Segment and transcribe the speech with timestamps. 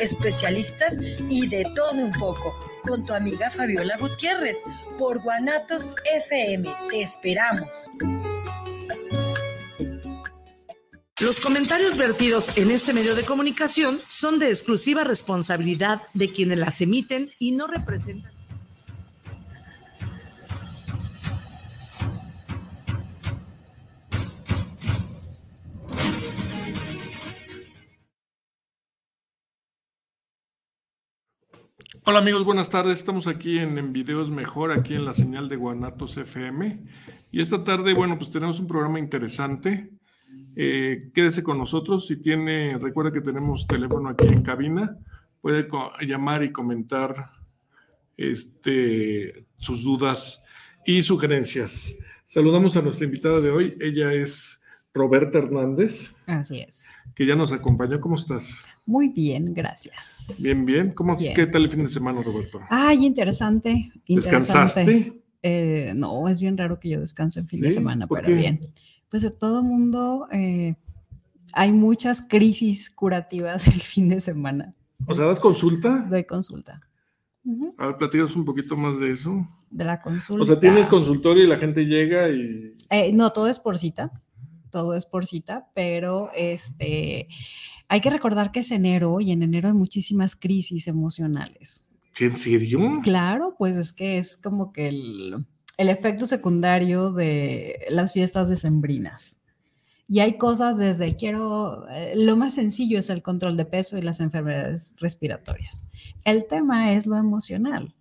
[0.00, 2.58] especialistas y de todo un poco.
[2.82, 4.58] Con tu amiga Fabiola Gutiérrez
[4.98, 6.68] por Guanatos FM.
[6.90, 7.88] Te esperamos.
[11.20, 16.80] Los comentarios vertidos en este medio de comunicación son de exclusiva responsabilidad de quienes las
[16.80, 18.33] emiten y no representan.
[32.06, 32.98] Hola amigos, buenas tardes.
[32.98, 36.82] Estamos aquí en, Videos Mejor, aquí en la señal de Guanatos FM.
[37.32, 39.90] Y esta tarde, bueno, pues tenemos un programa interesante.
[40.54, 42.06] Eh, quédese con nosotros.
[42.06, 44.98] Si tiene, recuerda que tenemos teléfono aquí en cabina.
[45.40, 45.66] Puede
[46.02, 47.30] llamar y comentar
[48.18, 50.44] este, sus dudas
[50.84, 51.98] y sugerencias.
[52.26, 53.78] Saludamos a nuestra invitada de hoy.
[53.80, 54.62] Ella es
[54.94, 56.16] Roberta Hernández.
[56.26, 56.92] Así es.
[57.14, 58.00] Que ya nos acompañó.
[58.00, 58.64] ¿Cómo estás?
[58.86, 60.38] Muy bien, gracias.
[60.42, 60.92] Bien, bien.
[60.92, 61.34] ¿Cómo, bien.
[61.34, 62.60] ¿Qué tal el fin de semana, Roberto?
[62.70, 63.70] Ay, interesante.
[64.06, 64.14] interesante.
[64.14, 65.22] ¿Descansaste?
[65.42, 67.64] Eh, no, es bien raro que yo descanse en fin ¿Sí?
[67.66, 68.32] de semana, pero qué?
[68.32, 68.60] bien
[69.14, 70.74] pues todo mundo, eh,
[71.52, 74.74] hay muchas crisis curativas el fin de semana.
[75.06, 76.04] O sea, ¿das consulta?
[76.10, 76.80] Doy consulta.
[77.44, 77.74] Uh -huh.
[77.78, 79.46] A ver, platícanos un poquito más de eso.
[79.70, 80.42] De la consulta.
[80.42, 82.74] O sea, tienes consultorio y la gente llega y...
[82.90, 84.10] Eh, no, todo es por cita.
[84.74, 87.28] Todo es por cita, pero este,
[87.88, 91.86] hay que recordar que es enero y en enero hay muchísimas crisis emocionales.
[92.18, 93.00] ¿En serio?
[93.02, 99.38] Claro, pues es que es como que el el efecto secundario de las fiestas decembrinas.
[100.06, 104.02] Y hay cosas desde quiero, eh, lo más sencillo es el control de peso y
[104.02, 105.88] las enfermedades respiratorias.
[106.24, 107.94] El tema es lo emocional.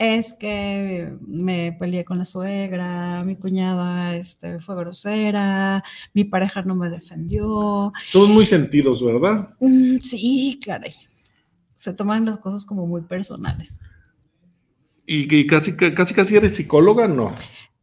[0.00, 5.84] Es que me peleé con la suegra, mi cuñada este, fue grosera,
[6.14, 7.92] mi pareja no me defendió.
[8.10, 9.54] Todos muy sentidos, ¿verdad?
[9.60, 10.94] Mm, sí, caray.
[11.74, 13.78] Se toman las cosas como muy personales.
[15.04, 17.06] ¿Y, y casi, casi, casi eres psicóloga?
[17.06, 17.34] No.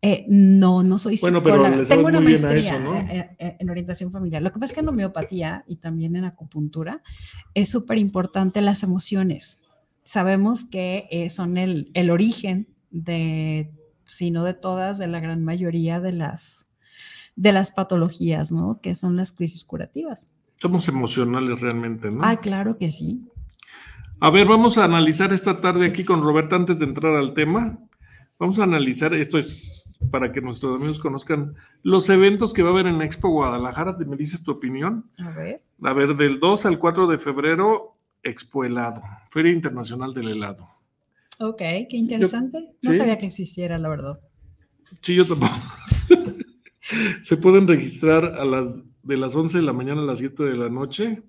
[0.02, 1.70] Eh, no, no soy bueno, psicóloga.
[1.70, 2.96] Pero Tengo una maestría eso, ¿no?
[2.98, 4.42] en, en, orientación familiar.
[4.42, 7.04] Lo que pasa es que en homeopatía y también en acupuntura
[7.54, 9.62] es súper importante las emociones.
[10.08, 13.74] Sabemos que eh, son el, el, origen de,
[14.06, 16.72] si no de todas, de la gran mayoría de las,
[17.36, 18.80] de las patologías, ¿no?
[18.80, 20.34] Que son las crisis curativas.
[20.62, 22.22] Somos emocionales realmente, ¿no?
[22.24, 23.28] Ah, claro que sí.
[24.22, 27.78] A ver, vamos a analizar esta tarde aquí con Roberta antes de entrar al tema.
[28.40, 32.72] Vamos a analizar, esto es para que nuestros amigos conozcan los eventos que va a
[32.72, 33.98] haber en Expo Guadalajara.
[34.08, 35.10] ¿Me dices tu opinión?
[35.18, 35.60] A ver.
[35.84, 40.70] A ver, del 2 al 4 de febrero, Expo Helado, Feria Internacional del Helado.
[41.40, 42.60] Ok, qué interesante.
[42.62, 42.98] Yo, no ¿sí?
[42.98, 44.20] sabía que existiera, la verdad.
[45.02, 45.54] Sí, yo tampoco.
[47.22, 50.58] Se pueden registrar a las de las 11 de la mañana a las 7 de
[50.58, 51.22] la noche.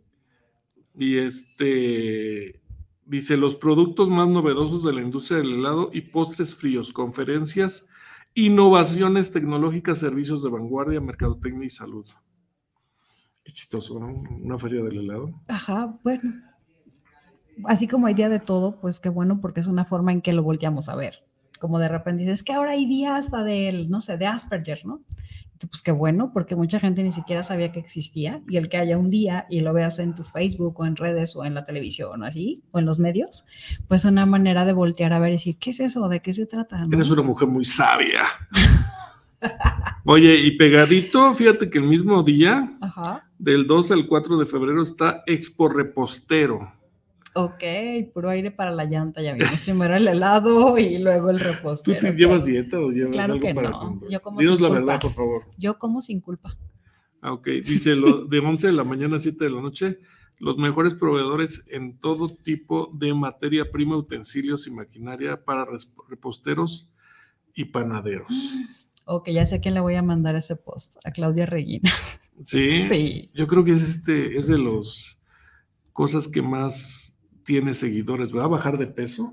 [0.94, 2.60] Y este
[3.08, 7.88] Dice, los productos más novedosos de la industria del helado y postres fríos, conferencias,
[8.34, 12.06] innovaciones tecnológicas, servicios de vanguardia, mercadotecnia y salud.
[13.42, 14.08] Qué chistoso, ¿no?
[14.08, 15.40] Una feria del helado.
[15.48, 16.34] Ajá, bueno.
[17.64, 20.32] Así como hay día de todo, pues qué bueno, porque es una forma en que
[20.32, 21.24] lo volteamos a ver.
[21.60, 24.94] Como de repente dices, que ahora hay día hasta del, no sé, de Asperger, ¿no?
[25.66, 28.98] pues qué bueno, porque mucha gente ni siquiera sabía que existía y el que haya
[28.98, 32.22] un día y lo veas en tu Facebook o en redes o en la televisión
[32.22, 33.44] o así, o en los medios,
[33.88, 36.08] pues una manera de voltear a ver y decir, ¿qué es eso?
[36.08, 36.84] ¿De qué se trata?
[36.84, 36.94] ¿no?
[36.94, 38.24] Eres una mujer muy sabia.
[40.04, 43.28] Oye, y pegadito, fíjate que el mismo día, Ajá.
[43.38, 46.72] del 2 al 4 de febrero, está Expo Repostero.
[47.40, 47.62] Ok,
[48.12, 51.96] puro aire para la llanta, ya vimos primero el helado y luego el repostero.
[51.96, 54.00] ¿Tú te llevas dieta o llevas claro algo que para no.
[54.10, 54.84] Yo como Dinos sin la culpa.
[54.84, 55.42] verdad, por favor.
[55.56, 56.58] Yo como sin culpa.
[57.20, 60.00] Ah, ok, dice lo, de 11 de la mañana a 7 de la noche,
[60.38, 65.64] los mejores proveedores en todo tipo de materia prima, utensilios y maquinaria para
[66.08, 66.92] reposteros
[67.54, 68.28] y panaderos.
[69.10, 71.90] Ok, ya sé a quién le voy a mandar ese post, a Claudia Regina.
[72.44, 72.84] ¿Sí?
[72.84, 73.30] Sí.
[73.32, 75.18] Yo creo que es este, es de los
[75.94, 77.07] cosas que más
[77.48, 79.32] tiene seguidores, ¿va a bajar de peso?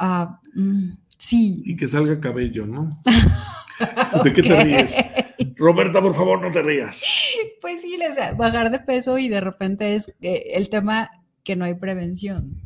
[0.00, 1.62] Ah, mm, sí.
[1.64, 2.90] Y que salga cabello, ¿no?
[4.24, 4.96] ¿De qué te ríes?
[5.54, 7.04] Roberta, por favor, no te rías.
[7.60, 11.08] Pues sí, o sea, bajar de peso y de repente es eh, el tema
[11.44, 12.65] que no hay prevención.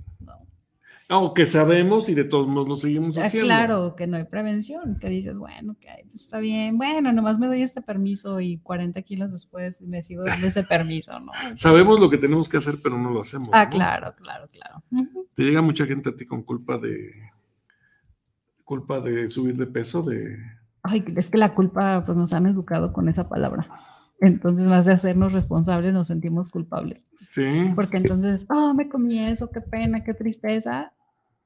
[1.11, 1.21] ¿No?
[1.23, 3.47] No, que sabemos y de todos modos lo seguimos Ah, haciendo.
[3.49, 7.49] Claro, que no hay prevención, que dices, bueno, que pues está bien, bueno, nomás me
[7.49, 11.33] doy este permiso y 40 kilos después me sigo dando ese permiso, ¿no?
[11.57, 13.51] Sabemos lo que tenemos que hacer, pero no lo hacemos.
[13.53, 13.71] Ah, ¿no?
[13.71, 14.83] claro, claro, claro.
[15.35, 17.11] Te llega mucha gente a ti con culpa de
[18.65, 20.37] culpa de subir de peso, de
[20.83, 23.69] Ay, es que la culpa, pues nos han educado con esa palabra.
[24.21, 27.03] Entonces, más de hacernos responsables, nos sentimos culpables.
[27.29, 27.71] Sí.
[27.75, 30.93] Porque entonces, oh, me comí eso, qué pena, qué tristeza.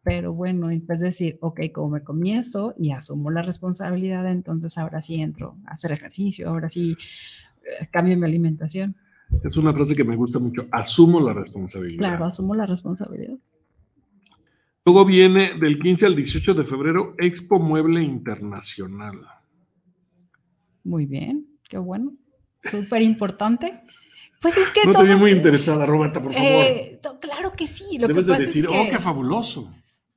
[0.05, 4.31] Pero bueno, en vez de decir, ok, como me comí esto y asumo la responsabilidad,
[4.31, 6.95] entonces ahora sí entro a hacer ejercicio, ahora sí
[7.63, 8.95] eh, cambio mi alimentación.
[9.43, 10.67] Es una frase que me gusta mucho.
[10.71, 11.99] Asumo la responsabilidad.
[11.99, 13.37] Claro, asumo la responsabilidad.
[14.85, 19.19] Luego viene del 15 al 18 de febrero Expo Mueble Internacional.
[20.85, 22.13] Muy bien, qué bueno.
[22.63, 23.81] Súper importante.
[24.43, 26.47] Pues es que No te todo- vi muy interesada, Roberta, por favor.
[26.51, 27.97] Eh, claro que sí.
[27.99, 29.75] Lo Debes que de pasa decir, es que, oh, qué fabuloso.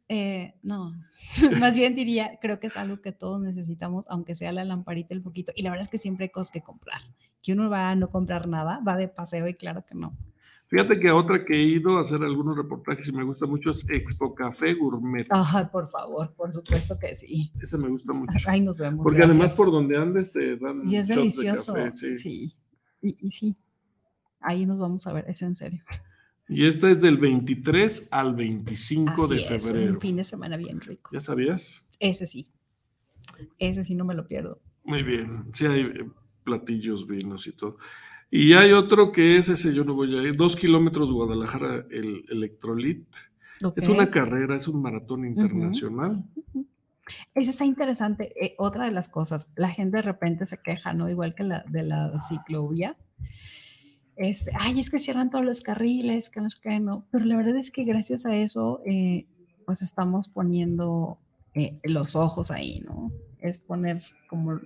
[0.09, 0.93] Eh, no,
[1.59, 5.21] más bien diría, creo que es algo que todos necesitamos, aunque sea la lamparita, el
[5.21, 5.51] poquito.
[5.55, 7.01] Y la verdad es que siempre hay cosas que comprar.
[7.41, 10.17] Que uno va a no comprar nada, va de paseo y claro que no.
[10.69, 13.89] Fíjate que otra que he ido a hacer algunos reportajes y me gusta mucho es
[13.89, 15.25] Expo Café Gourmet.
[15.29, 17.53] Ay, por favor, por supuesto que sí.
[17.61, 18.49] Esa me gusta mucho.
[18.49, 19.03] Ahí nos vemos.
[19.03, 21.73] Porque además por donde andes te dan Y es de delicioso.
[21.73, 22.17] café, sí.
[22.17, 22.53] sí.
[22.99, 23.55] Y, y sí,
[24.41, 25.83] ahí nos vamos a ver, es en serio.
[26.49, 29.93] Y esta es del 23 al 25 Así de es, febrero.
[29.93, 31.09] un fin de semana bien rico.
[31.13, 31.85] ¿Ya sabías?
[31.99, 32.47] Ese sí.
[33.59, 34.61] Ese sí no me lo pierdo.
[34.83, 35.51] Muy bien.
[35.53, 36.09] Sí hay eh,
[36.43, 37.77] platillos, vinos y todo.
[38.31, 42.25] Y hay otro que es ese, yo no voy a ir, dos kilómetros Guadalajara, el
[42.29, 43.07] Electrolit.
[43.75, 46.23] Es una carrera, es un maratón internacional.
[47.33, 48.33] Eso está interesante.
[48.41, 51.09] Eh, otra de las cosas, la gente de repente se queja, ¿no?
[51.09, 52.97] Igual que la de la ciclovía.
[54.17, 57.05] Este, ay, es que cierran todos los carriles, que no sé qué, no.
[57.11, 59.27] Pero la verdad es que gracias a eso, eh,
[59.65, 61.19] pues estamos poniendo
[61.53, 63.11] eh, los ojos ahí, ¿no?
[63.39, 64.59] Es poner como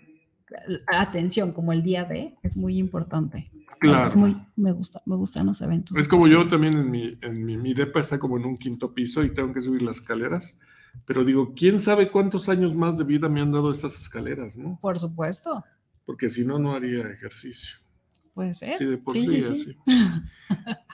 [0.87, 3.51] atención, como el día de, es muy importante.
[3.79, 4.15] Claro.
[4.15, 5.97] Muy, me gusta, me gustan los eventos.
[5.97, 8.93] Es como yo también en mi, en mi, mi depa está como en un quinto
[8.93, 10.57] piso y tengo que subir las escaleras.
[11.05, 14.77] Pero digo, ¿quién sabe cuántos años más de vida me han dado estas escaleras, no?
[14.81, 15.63] Por supuesto,
[16.05, 17.80] Porque si no, no haría ejercicio.
[18.33, 18.77] Puede ser.
[18.77, 19.77] Sí, de por Sí, sí, sí,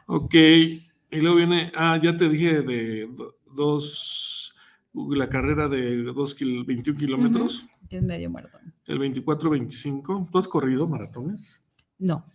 [0.08, 4.56] ok, y luego viene, ah, ya te dije de do- dos,
[4.94, 8.58] la carrera de dos kil- 21 kilómetros, Es medio muerto.
[8.86, 10.30] el 24-25.
[10.32, 11.62] ¿Tú has corrido maratones?
[12.00, 12.26] No.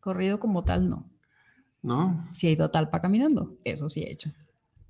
[0.00, 1.10] Corrido como tal, no.
[1.82, 2.28] ¿No?
[2.34, 4.30] Sí he ido a Talpa caminando, eso sí he hecho.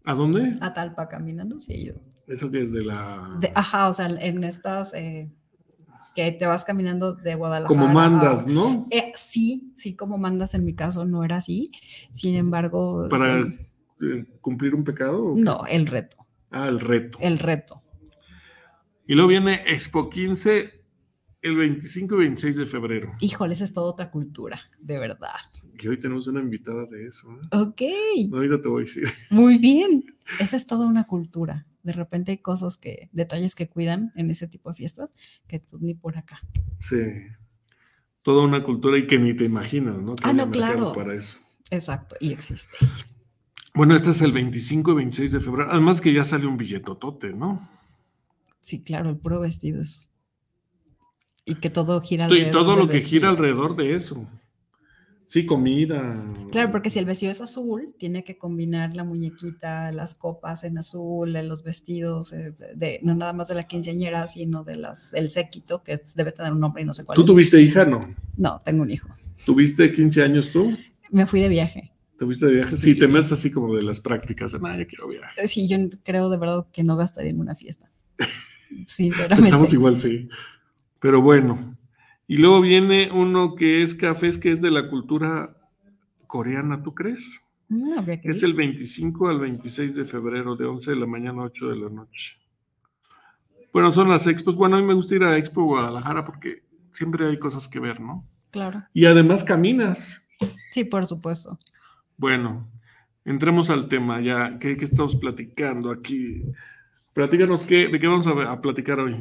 [0.04, 0.56] ¿A dónde?
[0.60, 2.00] A Talpa caminando sí he ido.
[2.26, 3.36] Eso que es de la...
[3.40, 5.30] De- ajá, o sea, en estas eh,
[6.14, 7.68] que te vas caminando de Guadalajara.
[7.80, 8.86] como mandas, ¿no?
[8.90, 11.70] Eh, sí, sí, como mandas en mi caso no era así.
[12.12, 13.54] Sin embargo, Para sí.
[14.02, 15.34] eh, cumplir un pecado.
[15.36, 16.16] no, el reto,
[16.50, 17.18] Ah, el reto.
[17.20, 17.76] el reto.
[19.06, 20.80] Y luego viene Expo 15
[21.42, 23.08] el 25 y 26 de febrero.
[23.20, 25.30] Híjole, esa es toda otra cultura, de verdad.
[25.78, 27.28] Que hoy tenemos una invitada de eso.
[27.32, 27.56] ¿eh?
[27.56, 27.80] Ok,
[28.28, 29.08] No, ahorita te voy a decir.
[29.30, 30.04] muy bien.
[30.38, 31.66] Esa es toda una cultura.
[31.82, 35.10] De repente hay cosas que, detalles que cuidan en ese tipo de fiestas
[35.46, 36.40] que tú ni por acá.
[36.78, 36.98] Sí.
[38.22, 40.14] Toda una cultura y que ni te imaginas, ¿no?
[40.14, 40.92] Que Ah, no, claro.
[40.92, 41.38] Para eso.
[41.70, 42.76] Exacto, y existe.
[43.74, 45.70] Bueno, este es el 25 y 26 de febrero.
[45.70, 47.66] Además que ya sale un billetotote, ¿no?
[48.60, 50.10] Sí, claro, el puro vestido es.
[51.46, 52.52] Y que todo gira Y alrededor.
[52.52, 54.28] todo del lo que gira alrededor de eso.
[55.30, 56.12] Sí, comida.
[56.50, 60.76] Claro, porque si el vestido es azul, tiene que combinar la muñequita, las copas en
[60.76, 64.74] azul, eh, los vestidos, eh, de, de- no nada más de la quinceañera, sino de
[64.74, 67.26] las, el séquito, que es- debe tener un nombre y no sé cuál ¿Tú es.
[67.28, 67.84] tuviste hija?
[67.84, 68.00] No.
[68.36, 69.08] No, tengo un hijo.
[69.46, 70.76] ¿Tuviste 15 años tú?
[71.10, 71.92] Me fui de viaje.
[72.18, 72.74] ¿Te fuiste de viaje?
[72.76, 72.98] Sí, Sí.
[72.98, 74.50] te metes así como de las prácticas.
[74.50, 75.40] de, "Nah, ya quiero viaje.
[75.44, 77.86] Eh, Sí, yo creo de verdad que no gastaría en una fiesta.
[78.88, 79.42] Sinceramente.
[79.42, 80.28] Pensamos igual, sí.
[80.98, 81.76] Pero bueno.
[82.30, 85.56] Y luego viene uno que es cafés, que es de la cultura
[86.28, 87.44] coreana, ¿tú crees?
[87.68, 88.44] Mm, habría que Es ir.
[88.44, 91.90] el 25 al 26 de febrero, de 11 de la mañana a 8 de la
[91.90, 92.36] noche.
[93.72, 94.54] Bueno, son las expos.
[94.54, 97.98] Bueno, a mí me gusta ir a Expo Guadalajara porque siempre hay cosas que ver,
[98.00, 98.24] ¿no?
[98.52, 98.80] Claro.
[98.94, 100.22] Y además caminas.
[100.70, 101.58] Sí, por supuesto.
[102.16, 102.70] Bueno,
[103.24, 104.56] entremos al tema ya.
[104.56, 106.44] ¿Qué, qué estamos platicando aquí?
[107.12, 109.16] Platícanos qué, de qué vamos a, a platicar hoy.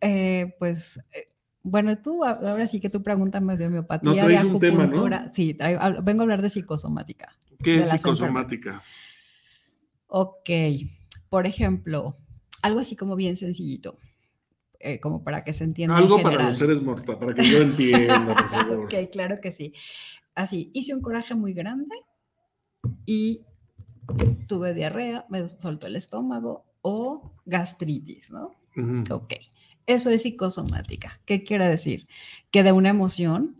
[0.00, 1.24] Eh, pues, eh,
[1.64, 4.82] bueno, tú, ahora sí que tú pregúntame de homeopatía, No, de un tema, ¿no?
[4.84, 5.30] acupuntura.
[5.32, 7.36] Sí, traigo- hablo- vengo a hablar de psicosomática.
[7.62, 8.82] ¿Qué De es psicosomática?
[10.06, 10.48] Ok,
[11.28, 12.14] por ejemplo,
[12.62, 13.98] algo así como bien sencillito,
[14.78, 15.96] eh, como para que se entienda.
[15.96, 18.84] en Algo para los seres mortales, para que yo entienda, por favor.
[18.84, 19.72] Ok, claro que sí.
[20.34, 21.94] Así, hice un coraje muy grande
[23.06, 23.40] y
[24.46, 28.54] tuve diarrea, me soltó el estómago o gastritis, ¿no?
[28.76, 29.14] Ujú.
[29.14, 29.34] Ok,
[29.86, 31.20] eso es psicosomática.
[31.24, 32.04] ¿Qué quiere decir?
[32.50, 33.56] Que de una emoción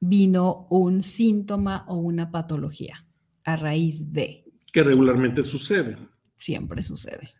[0.00, 3.04] vino un síntoma o una patología
[3.44, 5.98] a raíz de, Que regularmente sucede.
[6.36, 7.30] siempre sucede.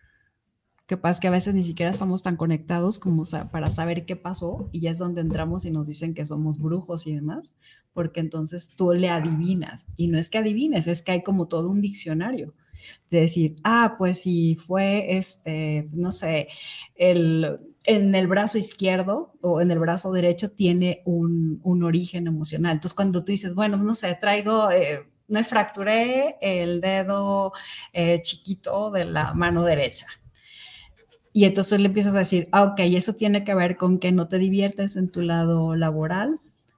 [0.87, 4.69] que pasa que a veces ni siquiera estamos tan conectados como para saber qué pasó
[4.73, 7.55] y ya es donde entramos y nos dicen que somos brujos y demás,
[7.93, 11.71] porque entonces tú le adivinas y no es que adivines, es que hay como todo
[11.71, 12.55] un diccionario
[13.11, 16.49] de decir, ah, pues si fue este, no sé,
[16.97, 22.73] el, en el brazo izquierdo o en el brazo derecho tiene un, un origen emocional.
[22.73, 24.71] Entonces cuando tú dices, bueno, no sé, traigo...
[24.71, 27.53] Eh, me fracturé el dedo
[27.93, 30.07] eh, chiquito de la mano derecha
[31.33, 34.27] y entonces le empiezas a decir, ah, ok, eso tiene que ver con que no
[34.29, 36.35] te diviertes en tu lado laboral,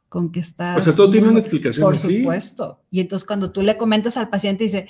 [0.09, 0.77] con que estás...
[0.77, 1.85] O sea, todo tiene una explicación.
[1.85, 2.81] Por supuesto.
[2.91, 4.89] Y entonces cuando tú le comentas al paciente, dice,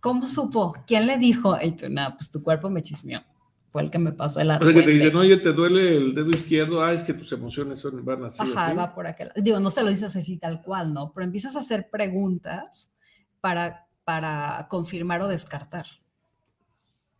[0.00, 0.74] ¿cómo supo?
[0.86, 1.56] ¿Quién le dijo?
[1.62, 3.22] Y tú, nada, pues tu cuerpo me chismeó.
[3.76, 4.64] Fue el que me pasó el arco.
[4.64, 7.30] O sea, que te dicen, oye, te duele el dedo izquierdo, ah, es que tus
[7.32, 8.40] emociones son, van así.
[8.40, 9.30] Ajá, va por aquel.
[9.36, 11.12] Digo, no se lo dices así tal cual, ¿no?
[11.12, 12.90] Pero empiezas a hacer preguntas
[13.42, 15.84] para, para confirmar o descartar.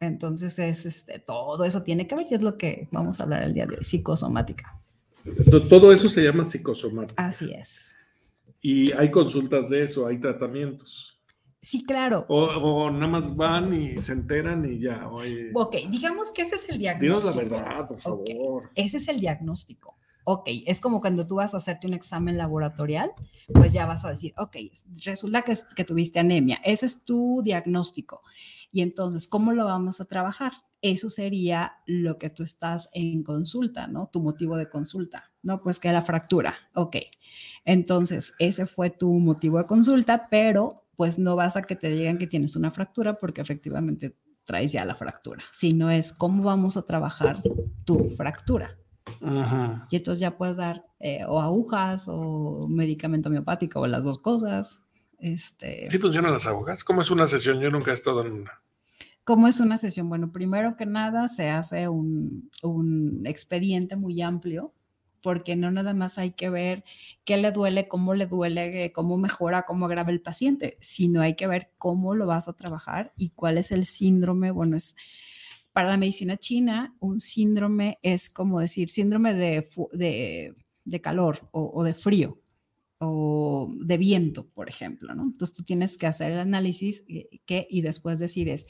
[0.01, 3.45] Entonces es este, todo eso tiene que ver y es lo que vamos a hablar
[3.45, 4.81] el día de hoy, psicosomática.
[5.69, 7.23] Todo eso se llama psicosomática.
[7.23, 7.97] Así es.
[8.63, 11.16] Y hay consultas de eso, hay tratamientos.
[11.61, 12.27] Sí, claro.
[12.29, 15.09] O, nada más van y se enteran y ya.
[15.55, 17.33] Ok, digamos que ese es el diagnóstico.
[17.33, 18.71] Dinos la verdad, por favor.
[18.75, 19.97] Ese es el diagnóstico.
[20.29, 23.11] Ok, es como cuando tú vas a hacerte un examen laboratorial,
[23.53, 24.57] pues ya vas a decir, ok,
[25.05, 26.61] resulta que, que tuviste anemia.
[26.65, 28.21] Ese es tu diagnóstico.
[28.73, 30.53] Y entonces, ¿cómo lo vamos a trabajar?
[30.83, 34.09] Eso sería lo que tú estás en consulta, ¿no?
[34.13, 35.63] Tu motivo de consulta, ¿no?
[35.63, 36.97] Pues que la fractura, ok.
[37.65, 42.19] Entonces, ese fue tu motivo de consulta, pero pues no vas a que te digan
[42.19, 46.87] que tienes una fractura porque efectivamente traes ya la fractura, sino es cómo vamos a
[46.87, 47.43] trabajar
[47.85, 48.79] tu fractura.
[49.21, 49.87] Ajá.
[49.91, 54.83] Y entonces ya puedes dar eh, o agujas o medicamento homeopático o las dos cosas.
[55.19, 56.85] Este, ¿Sí funcionan las agujas?
[56.85, 57.61] ¿Cómo es una sesión?
[57.61, 58.63] Yo nunca he estado en una.
[59.27, 60.09] ¿Cómo es una sesión?
[60.09, 64.73] Bueno, primero que nada se hace un, un expediente muy amplio
[65.21, 66.85] porque no nada más hay que ver
[67.25, 71.49] qué le duele, cómo le duele, cómo mejora, cómo agrava el paciente, sino hay que
[71.49, 74.53] ver cómo lo vas a trabajar y cuál es el síndrome.
[74.53, 74.95] Bueno, es
[75.73, 80.55] para la medicina china, un síndrome es como decir síndrome de, de,
[80.85, 82.39] de calor o, o, de frío
[82.99, 85.25] o de viento, por ejemplo, ¿no?
[85.25, 88.69] Entonces tú tienes que hacer el análisis eh, que, y después decides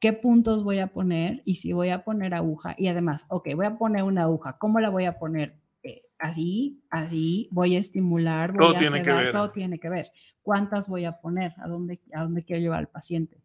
[0.00, 2.74] qué puntos voy a poner y si voy a poner aguja.
[2.78, 5.60] Y además, ok, voy a poner una aguja, ¿cómo la voy a poner?
[5.82, 9.32] Eh, así, así, voy a estimular, voy todo a tiene que ver.
[9.32, 10.12] todo tiene que ver.
[10.42, 11.54] ¿Cuántas voy a poner?
[11.58, 13.40] ¿A dónde, ¿A dónde quiero llevar al paciente?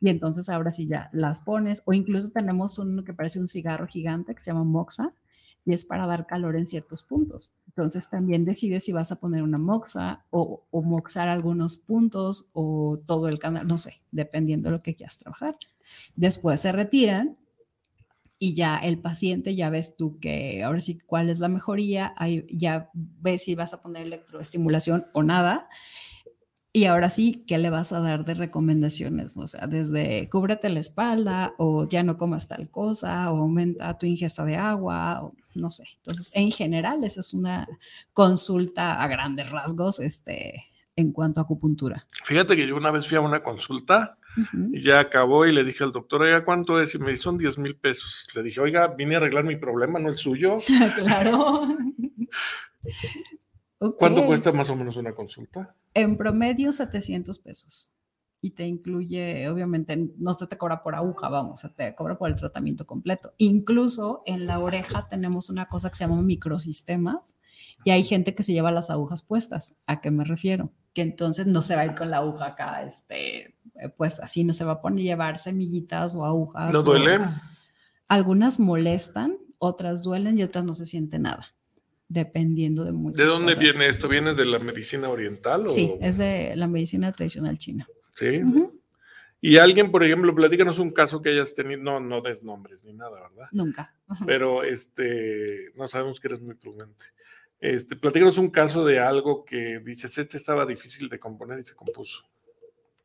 [0.00, 3.86] Y entonces ahora sí ya las pones, o incluso tenemos uno que parece un cigarro
[3.86, 5.08] gigante que se llama Moxa,
[5.68, 7.52] y es para dar calor en ciertos puntos.
[7.66, 13.28] Entonces también decides si vas a poner una moxa o, moxar algunos puntos o todo
[13.28, 15.54] el canal, no sé, dependiendo de lo que quieras trabajar.
[16.16, 17.36] Después se retiran
[18.38, 22.46] y ya el paciente, ya ves tú que ahora sí cuál es la mejoría, ahí
[22.50, 25.68] ya ves si vas a poner electroestimulación o nada
[26.72, 29.36] y ahora sí, ¿qué le vas a dar de recomendaciones?
[29.36, 34.06] O sea, desde cúbrete la espalda o ya no comas tal cosa o aumenta tu
[34.06, 35.84] ingesta de agua o no sé.
[35.96, 37.66] Entonces, en general, esa es una
[38.12, 40.62] consulta a grandes rasgos este,
[40.94, 42.06] en cuanto a acupuntura.
[42.24, 44.18] Fíjate que yo una vez fui a una consulta
[44.70, 46.94] y ya acabó y le dije al doctor, oiga, ¿cuánto es?
[46.94, 48.28] Y me dijo, son 10 mil pesos.
[48.34, 50.58] Le dije, oiga, vine a arreglar mi problema, no el suyo.
[50.94, 51.66] claro.
[53.78, 55.74] ¿Cuánto cuesta más o menos una consulta?
[55.94, 57.94] En promedio 700 pesos.
[58.40, 62.28] Y te incluye, obviamente, no se te cobra por aguja, vamos, se te cobra por
[62.28, 63.34] el tratamiento completo.
[63.38, 67.36] Incluso en la oreja tenemos una cosa que se llama microsistemas
[67.84, 69.76] y hay gente que se lleva las agujas puestas.
[69.86, 70.72] ¿A qué me refiero?
[70.92, 73.56] Que entonces no se va a ir con la aguja acá este,
[73.96, 76.72] puesta, sino se va a poner a llevar semillitas o agujas.
[76.72, 77.18] ¿No duele?
[78.08, 81.57] Algunas molestan, otras duelen y otras no se siente nada
[82.08, 83.58] dependiendo de muchas ¿De dónde cosas.
[83.58, 84.08] viene esto?
[84.08, 85.66] ¿Viene de la medicina oriental?
[85.66, 85.70] O?
[85.70, 87.86] Sí, es de la medicina tradicional china.
[88.14, 88.42] Sí.
[89.40, 92.92] Y alguien, por ejemplo, platícanos un caso que hayas tenido, no, no des nombres ni
[92.92, 93.48] nada, ¿verdad?
[93.52, 93.94] Nunca.
[94.26, 97.04] Pero este, no sabemos que eres muy prudente.
[97.60, 101.76] Este, platícanos un caso de algo que dices, este estaba difícil de componer y se
[101.76, 102.24] compuso.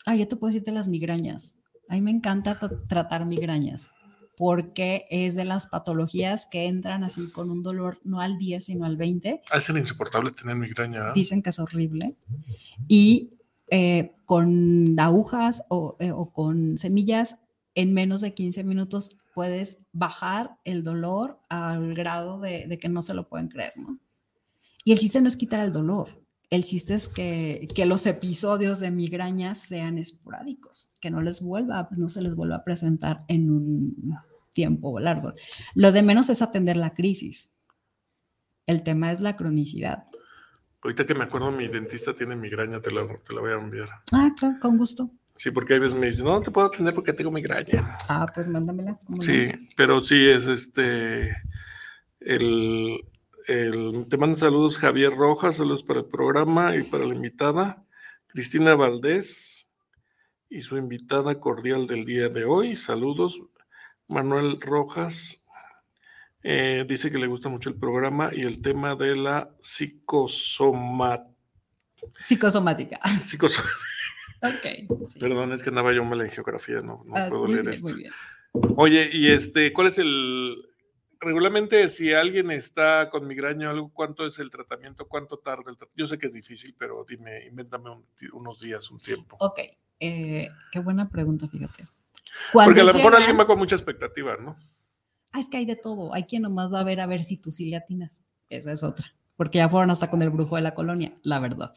[0.05, 1.55] Ah, yo te puedo decirte las migrañas.
[1.87, 3.91] A mí me encanta tratar migrañas
[4.35, 8.85] porque es de las patologías que entran así con un dolor no al 10, sino
[8.85, 9.41] al 20.
[9.51, 11.09] Ah, es insoportable tener migraña.
[11.09, 11.11] ¿eh?
[11.13, 12.15] Dicen que es horrible.
[12.87, 13.31] Y
[13.69, 17.37] eh, con agujas o, eh, o, con semillas,
[17.75, 23.01] en menos de 15 minutos puedes bajar el dolor al grado de, de que no
[23.01, 23.99] se lo pueden creer, ¿no?
[24.85, 26.22] Y el chiste no es quitar el dolor,
[26.55, 31.89] el chiste es que, que, los episodios de migrañas sean esporádicos, que no les vuelva,
[31.97, 34.15] no se les vuelva a presentar en un,
[34.53, 35.29] tiempo largo.
[35.73, 37.53] Lo de menos es atender la crisis.
[38.65, 40.03] El tema es la cronicidad.
[40.81, 43.89] Ahorita que me acuerdo, mi dentista tiene migraña, te la, te la voy a enviar.
[44.11, 45.09] Ah, claro, con gusto.
[45.37, 47.97] Sí, porque a veces me dicen, no, te puedo atender porque tengo migraña.
[48.07, 48.99] Ah, pues mándamela.
[49.21, 51.31] Sí, pero sí es este.
[52.19, 53.03] El,
[53.47, 57.85] el, te mando saludos Javier Rojas, saludos para el programa y para la invitada,
[58.27, 59.67] Cristina Valdés
[60.49, 62.75] y su invitada cordial del día de hoy.
[62.75, 63.41] Saludos,
[64.07, 65.45] Manuel Rojas.
[66.43, 71.31] Eh, dice que le gusta mucho el programa y el tema de la psicosomática.
[72.19, 72.99] Psicosomática.
[73.23, 73.77] Psicosomática.
[74.41, 75.07] Ok.
[75.09, 75.19] sí.
[75.19, 77.87] Perdón, es que andaba yo mal en geografía, no, no Ah, puedo leer bien, esto.
[77.87, 78.11] muy bien.
[78.75, 80.53] Oye, y este, ¿cuál es el
[81.23, 85.77] regularmente si alguien está con migraña o algo, cuánto es el tratamiento, cuánto tarda el
[85.77, 85.93] tratamiento?
[85.97, 89.37] Yo sé que es difícil, pero dime, invéntame un- unos días, un tiempo.
[89.39, 89.59] Ok,
[89.99, 91.83] eh, qué buena pregunta, fíjate.
[92.51, 94.57] Porque a lo mejor llegan- alguien va con mucha expectativa, ¿no?
[95.31, 96.13] Ah, es que hay de todo.
[96.13, 98.21] Hay quien nomás va a ver a ver si tú sí le atinas.
[98.49, 99.05] Esa es otra.
[99.35, 101.73] Porque ya fueron hasta con el brujo de la colonia, la verdad.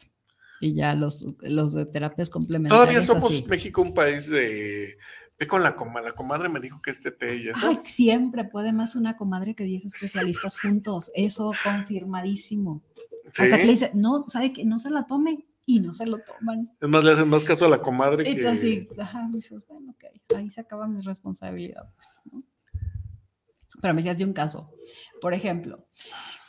[0.59, 2.79] Y ya los, los de terapias complementarias.
[2.83, 3.45] Todavía somos así.
[3.49, 4.97] México un país de
[5.39, 7.67] ve con la comadre, la comadre me dijo que este té y eso.
[7.67, 11.11] Ay, siempre puede más una comadre que 10 especialistas juntos.
[11.15, 12.81] Eso confirmadísimo.
[13.33, 13.43] Sí.
[13.43, 16.19] Hasta que le dice, no, ¿sabe que No se la tome y no se lo
[16.19, 16.71] toman.
[16.79, 18.31] Es más, le hacen más caso a la comadre que.
[18.31, 21.91] Entonces, sí, ajá, dices, bueno, ok, ahí se acaba mi responsabilidad.
[21.93, 22.39] Pues, ¿no?
[23.81, 24.71] Pero me decías de un caso.
[25.21, 25.87] Por ejemplo,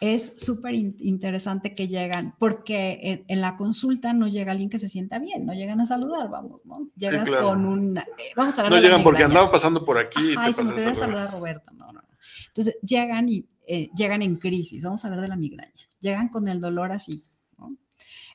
[0.01, 4.79] es súper in- interesante que llegan, porque en, en la consulta no llega alguien que
[4.79, 6.89] se sienta bien, no llegan a saludar, vamos, ¿no?
[6.97, 7.49] Llegas claro.
[7.49, 7.99] con un...
[7.99, 8.05] eh,
[8.37, 9.35] vamos a hablar No de llegan porque migraña.
[9.41, 10.21] andaba pasando por aquí.
[10.31, 11.29] y Ajá, te y se me a saludar.
[11.29, 12.01] a Roberta, no, no.
[12.49, 16.49] Entonces llegan y eh, llegan en crisis, vamos a hablar de la migraña, llegan con
[16.49, 17.23] el dolor así.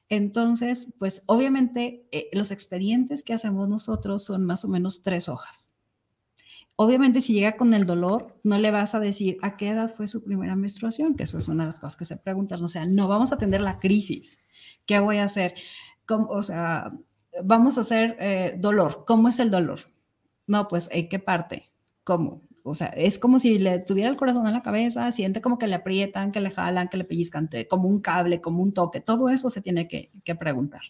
[0.10, 5.73] Entonces, pues obviamente eh, los expedientes que hacemos nosotros son más o menos tres hojas.
[6.76, 10.08] Obviamente si llega con el dolor, no le vas a decir a qué edad fue
[10.08, 12.86] su primera menstruación, que eso es una de las cosas que se preguntan, o sea,
[12.86, 14.40] no vamos a atender la crisis.
[14.86, 15.54] ¿Qué voy a hacer?
[16.08, 16.90] ¿Cómo- o sea,
[17.44, 19.04] vamos a hacer eh, dolor.
[19.08, 19.80] ¿Cómo es el dolor?
[20.48, 21.72] No, pues, ¿en qué parte?
[22.04, 22.42] ¿Cómo?
[22.64, 25.68] O sea, es como si le tuviera el corazón en la cabeza, siente como que
[25.68, 29.00] le aprietan, que le jalan, que le pellizcan, como un cable, como un toque.
[29.02, 30.82] Todo eso se tiene que, que preguntar.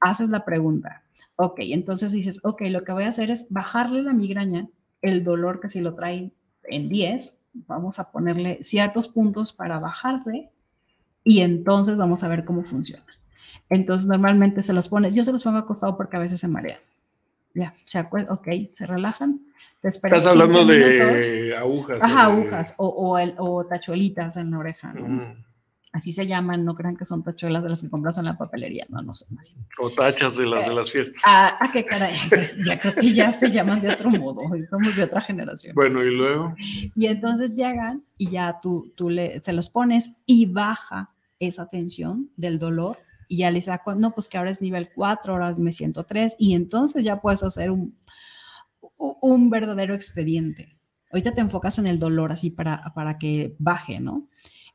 [0.00, 1.00] Haces la pregunta.
[1.36, 4.68] Ok, entonces dices, ok, lo que voy a hacer es bajarle la migraña,
[5.02, 6.30] el dolor que si lo trae
[6.64, 7.36] en 10,
[7.66, 10.50] vamos a ponerle ciertos puntos para bajarle
[11.24, 13.04] y entonces vamos a ver cómo funciona.
[13.68, 16.78] Entonces normalmente se los pone, yo se los pongo acostado porque a veces se marean.
[17.54, 19.40] Ya, se acuerdan, ok, se relajan.
[19.82, 21.26] te Estás hablando 15 minutos.
[21.26, 21.98] de agujas.
[22.00, 25.02] Ajá, de- agujas o, o, el- o tachuelitas en la oreja, ¿no?
[25.04, 25.34] Ujú.
[25.92, 28.86] Así se llaman, no crean que son tachuelas de las que compras en la papelería,
[28.88, 29.54] no, no son así.
[29.78, 31.22] O tachas de las de las fiestas.
[31.26, 32.14] Ah, ah, qué caray,
[32.64, 35.74] ya creo que ya se llaman de otro modo, somos de otra generación.
[35.74, 36.54] Bueno, y luego.
[36.96, 42.30] Y entonces llegan y ya tú, tú le, se los pones y baja esa tensión
[42.36, 42.96] del dolor
[43.28, 46.04] y ya les da, cu- no, pues que ahora es nivel 4, ahora me siento
[46.04, 47.98] 3 y entonces ya puedes hacer un,
[48.96, 50.68] un verdadero expediente.
[51.10, 54.28] Ahorita te enfocas en el dolor así para, para que baje, ¿no?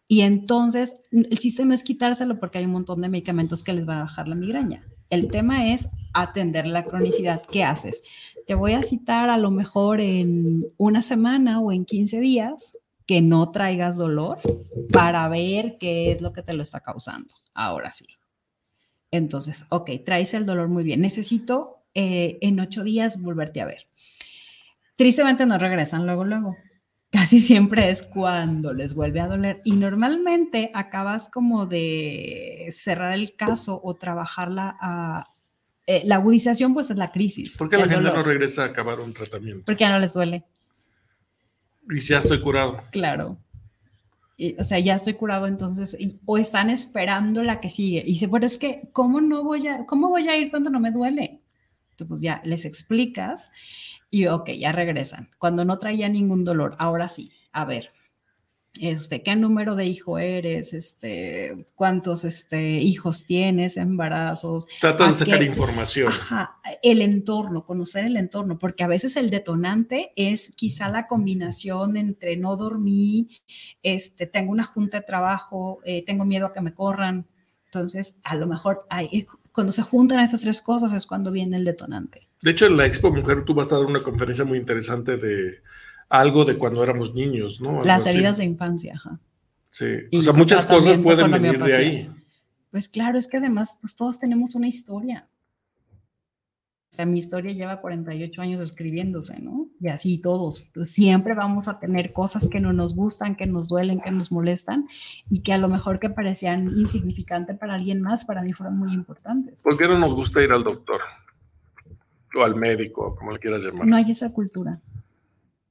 [0.07, 3.85] Y entonces el chiste no es quitárselo porque hay un montón de medicamentos que les
[3.85, 4.87] van a bajar la migraña.
[5.09, 7.41] El tema es atender la cronicidad.
[7.51, 8.03] ¿Qué haces?
[8.45, 13.21] Te voy a citar a lo mejor en una semana o en 15 días que
[13.21, 14.37] no traigas dolor
[14.91, 17.33] para ver qué es lo que te lo está causando.
[17.53, 18.05] Ahora sí.
[19.11, 21.01] Entonces, ok, traes el dolor muy bien.
[21.01, 23.85] Necesito eh, en ocho días volverte a ver.
[24.97, 26.55] Tristemente no regresan luego, luego.
[27.09, 33.33] Casi siempre es cuando les vuelve a doler y normalmente acabas como de cerrar el
[33.35, 35.25] caso o trabajarla a...
[35.87, 37.57] eh, la agudización pues es la crisis.
[37.57, 39.63] ¿Por qué la gente dolor, no regresa a acabar un tratamiento?
[39.65, 40.43] Porque ya no les duele.
[41.89, 42.83] Y ya estoy curado.
[42.91, 43.37] Claro.
[44.35, 48.01] Y, o sea, ya estoy curado, entonces, y- o están esperando la que sigue.
[48.05, 50.79] Y dice, pero es que, ¿cómo no voy a, cómo voy a ir cuando no
[50.81, 51.41] me duele?
[51.91, 53.49] Entonces, pues ya les explicas
[54.09, 55.29] y, ok, ya regresan.
[55.37, 57.91] Cuando no traía ningún dolor, ahora sí, a ver,
[58.81, 60.73] este, ¿qué número de hijo eres?
[60.73, 63.77] Este, ¿cuántos este, hijos tienes?
[63.77, 64.67] Embarazos.
[64.79, 66.09] Trata de ¿A sacar información.
[66.09, 71.97] Ajá, el entorno, conocer el entorno, porque a veces el detonante es quizá la combinación
[71.97, 73.29] entre no dormí,
[73.81, 77.27] este, tengo una junta de trabajo, eh, tengo miedo a que me corran.
[77.71, 81.65] Entonces, a lo mejor hay- cuando se juntan esas tres cosas es cuando viene el
[81.65, 82.21] detonante.
[82.41, 85.55] De hecho, en la Expo Mujer tú vas a dar una conferencia muy interesante de
[86.09, 87.69] algo de cuando éramos niños, ¿no?
[87.71, 88.15] Algo Las así.
[88.15, 89.19] heridas de infancia, ajá.
[89.71, 89.85] Sí.
[90.11, 92.09] y O sea, muchas cosas pueden venir de ahí.
[92.71, 95.27] Pues claro, es que además pues todos tenemos una historia.
[96.97, 99.67] Sea, mi historia lleva 48 años escribiéndose, ¿no?
[99.79, 100.65] Y así todos.
[100.65, 104.31] Entonces, siempre vamos a tener cosas que no nos gustan, que nos duelen, que nos
[104.31, 104.87] molestan
[105.29, 108.93] y que a lo mejor que parecían insignificantes para alguien más, para mí fueron muy
[108.93, 109.63] importantes.
[109.63, 111.01] ¿Por qué no nos gusta ir al doctor?
[112.35, 113.87] O al médico, como le quieras llamar.
[113.87, 114.81] No hay esa cultura.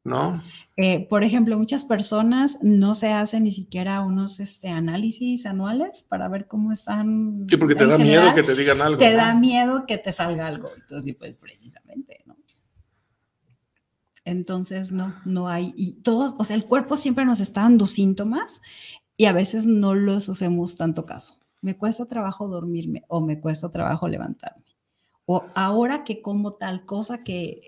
[0.07, 0.43] ¿No?
[0.77, 6.29] Eh, por ejemplo, muchas personas no se hacen ni siquiera unos este, análisis anuales para
[6.29, 7.47] ver cómo están.
[7.49, 8.99] Sí, porque te da miedo que te digan algo.
[8.99, 10.71] Te da miedo que te salga algo.
[10.77, 12.37] Entonces, pues precisamente, ¿no?
[14.25, 15.73] Entonces, no, no hay.
[15.77, 18.63] Y todos, o sea, el cuerpo siempre nos está dando síntomas
[19.17, 21.39] y a veces no los hacemos tanto caso.
[21.63, 24.67] Me cuesta trabajo dormirme o me cuesta trabajo levantarme.
[25.25, 27.61] O ahora que como tal cosa que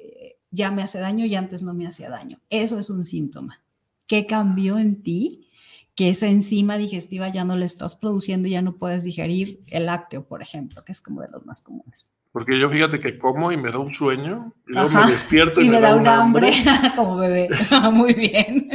[0.51, 2.41] ya me hace daño y antes no me hacía daño.
[2.51, 3.63] Eso es un síntoma.
[4.07, 5.51] ¿Qué cambió en ti?
[5.95, 9.87] Que esa enzima digestiva ya no le estás produciendo y ya no puedes digerir el
[9.87, 12.13] lácteo, por ejemplo, que es como de los más comunes.
[12.31, 15.69] Porque yo fíjate que como y me da un sueño y luego me despierto y,
[15.69, 16.53] me, da, un hambre.
[16.97, 17.49] como bebé.
[17.93, 18.71] Muy bien.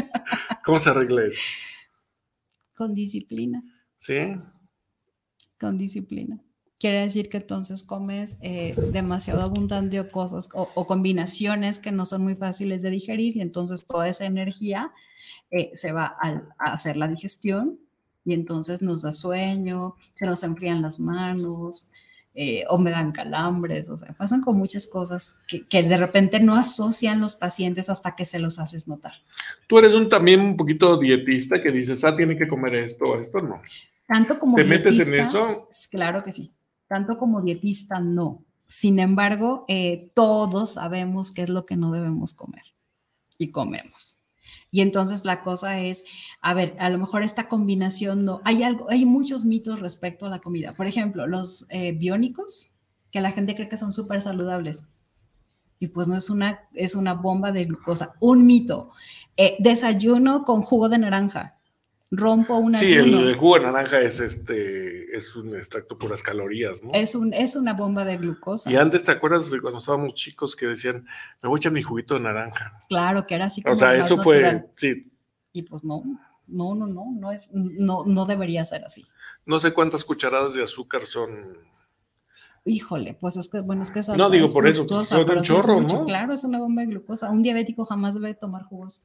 [0.65, 1.41] ¿Cómo se arregla eso?
[2.75, 3.63] Con disciplina.
[3.97, 4.35] ¿Sí?
[5.57, 6.43] Con disciplina
[6.83, 12.23] quiere decir que entonces comes eh, demasiado abundante o cosas o, combinaciones que no son
[12.25, 14.91] muy fáciles de digerir y entonces toda esa energía
[15.49, 17.79] eh, se va a, hacer la digestión
[18.25, 21.89] y entonces nos da sueño, se nos enfrían las manos
[22.35, 26.41] eh, o me dan calambres, o sea, pasan con muchas cosas que, que, de repente
[26.41, 29.13] no asocian los pacientes hasta que se los haces notar.
[29.67, 33.21] Tú eres un también un poquito dietista que dices, ah, tiene que comer esto o
[33.21, 33.61] esto, no.
[34.05, 35.69] Tanto como ¿Te metes en eso?
[35.89, 36.53] Claro que sí
[36.93, 38.45] tanto como dietista no.
[38.67, 42.61] Sin embargo, eh, todos sabemos qué es lo que no debemos comer
[43.39, 44.19] y comemos.
[44.69, 46.03] Y entonces la cosa es,
[46.39, 50.29] a ver, a lo mejor esta combinación no, hay algo, hay muchos mitos respecto a
[50.29, 50.73] la comida.
[50.73, 52.69] Por ejemplo, los eh, biónicos,
[53.09, 54.85] que la gente cree que son súper saludables.
[55.79, 58.13] Y pues no es una, es una bomba de glucosa.
[58.19, 58.83] Un mito.
[59.35, 61.59] Eh, desayuno con jugo de naranja
[62.15, 62.79] rompo una.
[62.79, 66.91] Sí, el, jugo de naranja es este es un extracto puras calorías, ¿no?
[66.93, 68.71] Es un es una bomba de glucosa.
[68.71, 71.05] Y antes te acuerdas de cuando estábamos chicos que decían,
[71.41, 73.95] "Me voy a echar mi juguito de naranja." Claro, que era así como O sea,
[73.95, 75.11] eso fue sí.
[75.51, 76.03] Y pues no,
[76.47, 79.05] no, no, no, no es no no debería ser así.
[79.45, 81.57] No sé cuántas cucharadas de azúcar son
[82.65, 85.81] Híjole, pues es que, bueno, es que es No, digo por eso, son un chorro,
[85.81, 86.05] ¿no?
[86.05, 87.29] Claro, es una bomba de glucosa.
[87.29, 89.03] Un diabético jamás debe tomar jugos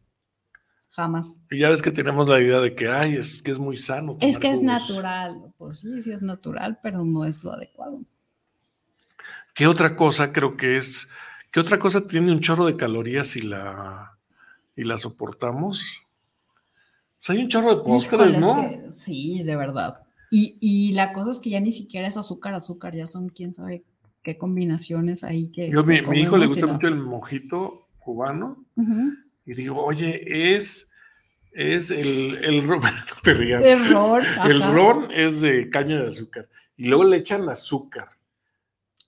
[0.91, 1.41] jamás.
[1.51, 4.17] Y ya ves que tenemos la idea de que, ay, es que es muy sano.
[4.21, 8.01] Es que es natural, pues sí, sí es natural, pero no es lo adecuado.
[9.55, 11.09] ¿Qué otra cosa creo que es,
[11.51, 14.17] qué otra cosa tiene un chorro de calorías y la,
[14.77, 15.83] y la soportamos?
[17.19, 18.93] Pues hay un chorro de postres, ¿no?
[18.93, 20.05] sí, de verdad.
[20.31, 23.83] Y, la cosa es que ya ni siquiera es azúcar, azúcar, ya son quién sabe
[24.23, 25.71] qué combinaciones ahí que.
[25.71, 28.65] Yo, mi, mi hijo le gusta mucho el mojito cubano.
[29.49, 30.91] Y digo, oye, es,
[31.53, 32.83] es el, el ron,
[33.25, 34.23] El ron.
[34.45, 36.51] El ron es de caña de azúcar.
[36.77, 38.11] Y luego le echan azúcar.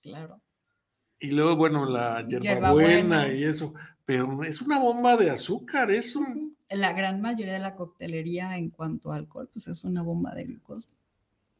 [0.01, 0.41] Claro.
[1.19, 3.75] Y luego, bueno, la hierbabuena y eso.
[4.03, 6.25] Pero es una bomba de azúcar, eso.
[6.71, 10.45] La gran mayoría de la coctelería en cuanto a alcohol, pues es una bomba de
[10.45, 10.89] glucosa.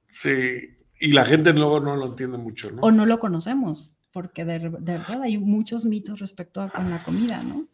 [0.07, 2.81] Sí, y la gente luego no lo entiende mucho, ¿no?
[2.81, 7.43] O no lo conocemos, porque de, verdad hay muchos mitos respecto a con la comida,
[7.43, 7.67] ¿no?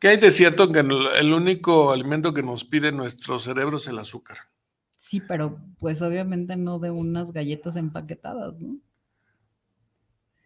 [0.00, 3.98] ¿Qué hay de cierto que el único alimento que nos pide nuestro cerebro es el
[3.98, 4.38] azúcar?
[4.92, 8.78] Sí, pero pues obviamente no de unas galletas empaquetadas, ¿no?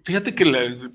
[0.02, 0.44] Fíjate que,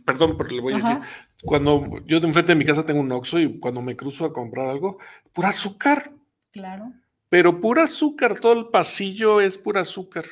[0.05, 0.97] perdón, pero le voy a decir,
[1.43, 4.33] cuando yo de enfrente de mi casa tengo un Oxxo y cuando me cruzo a
[4.33, 4.99] comprar algo,
[5.33, 6.11] pura azúcar.
[6.51, 6.91] Claro.
[7.29, 10.25] Pero pura azúcar, todo el pasillo es pura azúcar.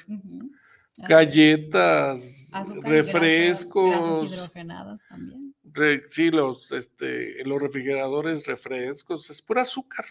[0.97, 2.49] Galletas,
[2.83, 3.95] refrescos.
[3.95, 5.47] Grasas hidrogenadas también
[6.09, 10.05] sí, los, este, los refrigeradores, refrescos, es pura azúcar.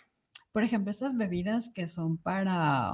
[0.53, 2.93] Por ejemplo, estas bebidas que son para,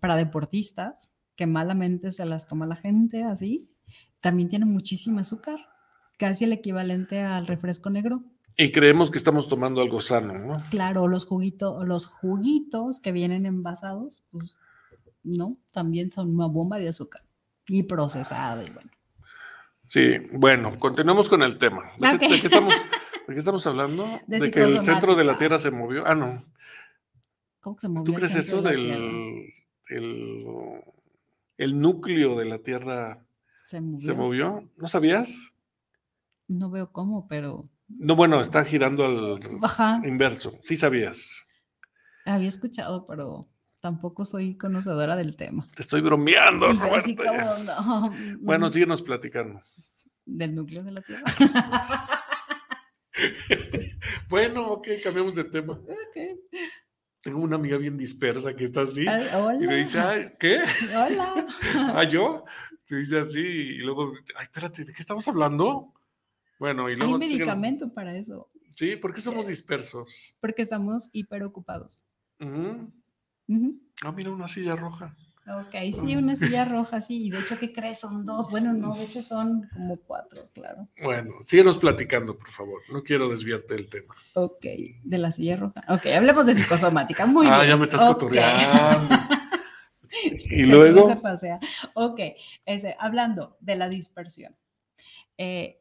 [0.00, 3.70] para deportistas, que malamente se las toma la gente así,
[4.20, 5.58] también tienen muchísimo azúcar,
[6.18, 8.16] casi el equivalente al refresco negro.
[8.56, 10.62] Y creemos que estamos tomando algo sano, ¿no?
[10.70, 14.58] Claro, los juguitos, los juguitos que vienen envasados, pues
[15.22, 17.22] no, también son una bomba de azúcar
[17.68, 18.90] y procesada y bueno.
[19.88, 21.92] Sí, bueno, continuemos con el tema.
[21.98, 22.74] ¿De, qué, estamos,
[23.28, 24.06] estamos, hablando?
[24.26, 26.06] De, que el centro de la Tierra se movió.
[26.06, 26.44] Ah, no.
[27.60, 28.04] ¿Cómo se movió?
[28.04, 29.52] ¿Tú crees eso del
[31.58, 33.24] el, núcleo de la Tierra
[33.62, 33.80] se
[34.14, 34.68] movió.
[34.76, 35.52] ¿No sabías?
[36.48, 37.64] No veo cómo, pero.
[37.88, 39.40] No, bueno, está girando al
[40.04, 40.58] inverso.
[40.62, 41.46] Sí sabías.
[42.24, 43.48] Había escuchado, pero
[43.82, 45.66] tampoco soy conocedora del tema.
[45.74, 46.68] Te estoy bromeando.
[48.40, 49.60] Bueno, síguenos platicando.
[50.24, 51.24] del núcleo de la Tierra.
[54.30, 55.74] bueno, ok, cambiamos de tema.
[55.74, 56.16] Ok.
[57.20, 59.04] Tengo una amiga bien dispersa que está así.
[59.06, 59.64] Ah, hola.
[59.64, 60.58] Y me dice, ay, ¿qué?
[60.96, 61.46] Hola.
[61.94, 62.44] ¿Ah, yo?
[62.86, 65.92] Te dice así y luego, ay, espérate, ¿de qué estamos hablando?
[66.58, 67.14] Bueno, y luego...
[67.14, 70.36] Hay medicamento para eso, Sí, ¿por qué somos dispersos?
[70.40, 72.04] porque estamos hiperocupados.
[74.04, 75.14] Ah, mira, una silla roja.
[75.46, 78.00] Ok, sí, una silla roja, sí, y de hecho, ¿qué crees?
[78.00, 78.48] Son dos.
[78.50, 80.88] Bueno, no, de hecho son como cuatro, claro.
[81.02, 82.80] Bueno, síguenos platicando, por favor.
[82.92, 84.14] No quiero desviarte del tema.
[84.34, 84.64] Ok,
[85.02, 85.80] de la silla roja.
[85.88, 87.26] Ok, hablemos de psicosomática.
[87.26, 87.68] Muy ah, bien.
[87.70, 88.14] ya me estás Ok.
[88.14, 89.16] cotorreando.
[90.50, 91.58] y luego, se pasea.
[91.94, 92.20] Ok,
[92.64, 94.56] ese, hablando de la dispersión.
[95.38, 95.78] eh,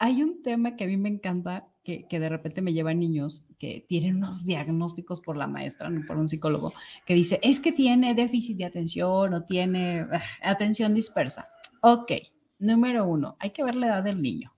[0.00, 1.64] hay un tema que a mí me encanta,
[2.08, 6.18] que, de repente me llevan niños que tienen unos diagnósticos por la maestra, no por
[6.18, 6.72] un psicólogo,
[7.06, 11.44] que dice, es que tiene déficit de atención o tiene ah, atención dispersa.
[11.80, 12.12] Ok,
[12.58, 14.54] número uno, hay que ver la edad del niño.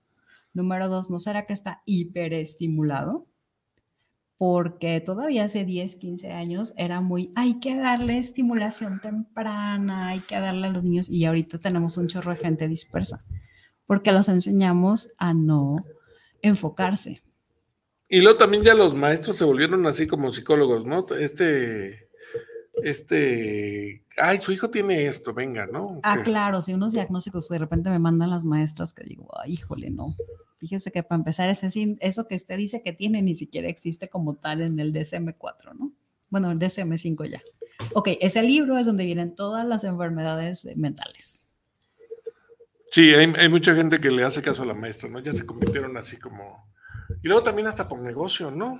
[0.53, 3.27] Número dos, ¿no será que está hiperestimulado?
[4.37, 10.39] porque todavía hace 10, 15 años era muy, hay que darle estimulación temprana, hay que
[10.39, 13.19] darle a los niños y ahorita tenemos un chorro de gente dispersa,
[13.85, 15.77] porque los enseñamos a no
[16.41, 17.21] enfocarse.
[18.09, 21.05] y luego también ya los maestros se volvieron así como psicólogos, ¿no?
[21.15, 22.09] Este,
[22.83, 25.99] este, ay, su hijo tiene esto, venga, ¿no?
[26.03, 29.53] Ah, claro, si unos diagnósticos que de repente me mandan las maestras que digo, "Ay,
[29.53, 30.15] híjole, no.
[30.57, 31.69] Fíjese que para empezar, ese,
[32.01, 35.91] eso que usted dice que tiene ni siquiera existe como tal en el DSM-4, ¿no?
[36.29, 37.41] Bueno, el DSM-5 ya.
[37.93, 41.40] Ok, ese libro es donde vienen todas las enfermedades mentales.
[42.91, 45.19] Sí, hay, hay mucha gente que le hace caso a la maestra, ¿no?
[45.19, 46.69] Ya se convirtieron así como...
[47.23, 48.79] Y luego también hasta por negocio, ¿no?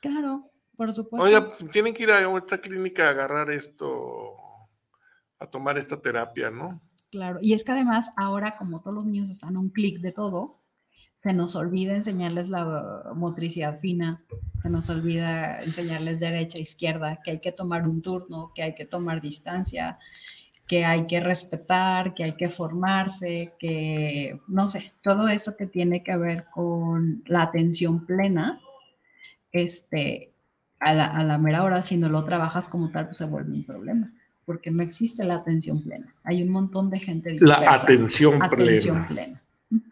[0.00, 1.26] Claro, por supuesto.
[1.26, 4.36] Oiga, tienen que ir a esta clínica a agarrar esto,
[5.38, 6.80] a tomar esta terapia, ¿no?
[7.10, 10.12] Claro, y es que además ahora como todos los niños están a un clic de
[10.12, 10.54] todo,
[11.14, 14.24] se nos olvida enseñarles la motricidad fina,
[14.62, 18.86] se nos olvida enseñarles derecha, izquierda, que hay que tomar un turno, que hay que
[18.86, 19.98] tomar distancia,
[20.66, 26.02] que hay que respetar, que hay que formarse, que no sé, todo eso que tiene
[26.02, 28.58] que ver con la atención plena,
[29.52, 30.32] este,
[30.80, 33.52] a la, a la mera hora, si no lo trabajas como tal, pues se vuelve
[33.52, 34.12] un problema
[34.44, 36.12] porque no existe la atención plena.
[36.24, 37.60] Hay un montón de gente dispersa.
[37.60, 39.40] La atención, Atención plena.
[39.70, 39.82] plena.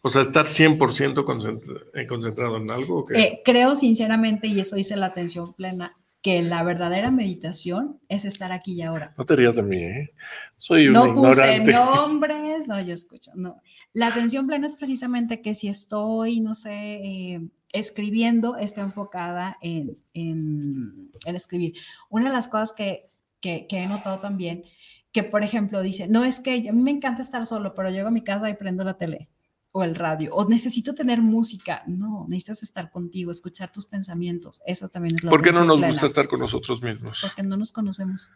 [0.00, 3.00] O sea, estar 100% concentra- eh, concentrado en algo.
[3.00, 3.20] ¿o qué?
[3.20, 8.52] Eh, creo sinceramente, y eso dice la atención plena, que la verdadera meditación es estar
[8.52, 9.12] aquí y ahora.
[9.16, 10.14] No te rías de mí, ¿eh?
[10.56, 11.72] Soy una No puse ignorante.
[11.72, 13.60] nombres, no, yo escucho, no.
[13.92, 17.40] La atención plena es precisamente que si estoy, no sé, eh,
[17.72, 21.74] escribiendo, está enfocada en, en, en escribir.
[22.10, 24.64] Una de las cosas que, que, que he notado también,
[25.12, 28.08] que por ejemplo dice, no es que a mí me encanta estar solo, pero llego
[28.08, 29.28] a mi casa y prendo la tele
[29.72, 31.82] o el radio, o necesito tener música.
[31.86, 34.60] No, necesitas estar contigo, escuchar tus pensamientos.
[34.66, 37.20] Eso también es la ¿Por qué no nos plena, gusta estar con nosotros mismos?
[37.22, 38.28] Porque no nos conocemos.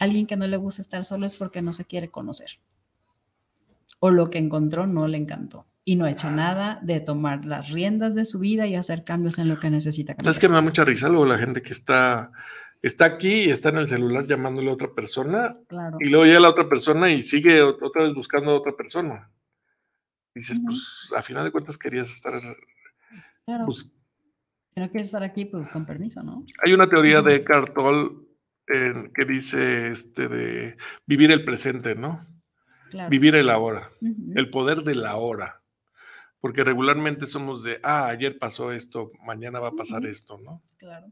[0.00, 2.48] Alguien que no le gusta estar solo es porque no se quiere conocer.
[4.00, 5.66] O lo que encontró no le encantó.
[5.84, 9.38] Y no ha hecho nada de tomar las riendas de su vida y hacer cambios
[9.38, 10.24] en lo que necesita cambiar.
[10.34, 12.32] ¿Sabes que me da mucha risa luego la gente que está,
[12.82, 15.98] está aquí y está en el celular llamándole a otra persona Claro.
[16.00, 19.30] y luego ya la otra persona y sigue ot- otra vez buscando a otra persona?
[20.36, 22.34] Dices, pues a final de cuentas querías estar...
[23.46, 23.64] Claro.
[23.64, 23.94] pues,
[24.74, 26.44] si no quieres estar aquí, pues con permiso, ¿no?
[26.62, 28.10] hay una teoría de Eckhart Tolle
[28.66, 32.26] en- que dice este de vivir el presente, ¿no?
[32.90, 33.08] Claro.
[33.08, 33.90] Vivir el ahora,
[34.34, 35.62] el poder de la hora.
[36.38, 40.62] Porque regularmente somos de, ah, ayer pasó esto, mañana va a pasar esto, ¿no?
[40.76, 41.06] Claro.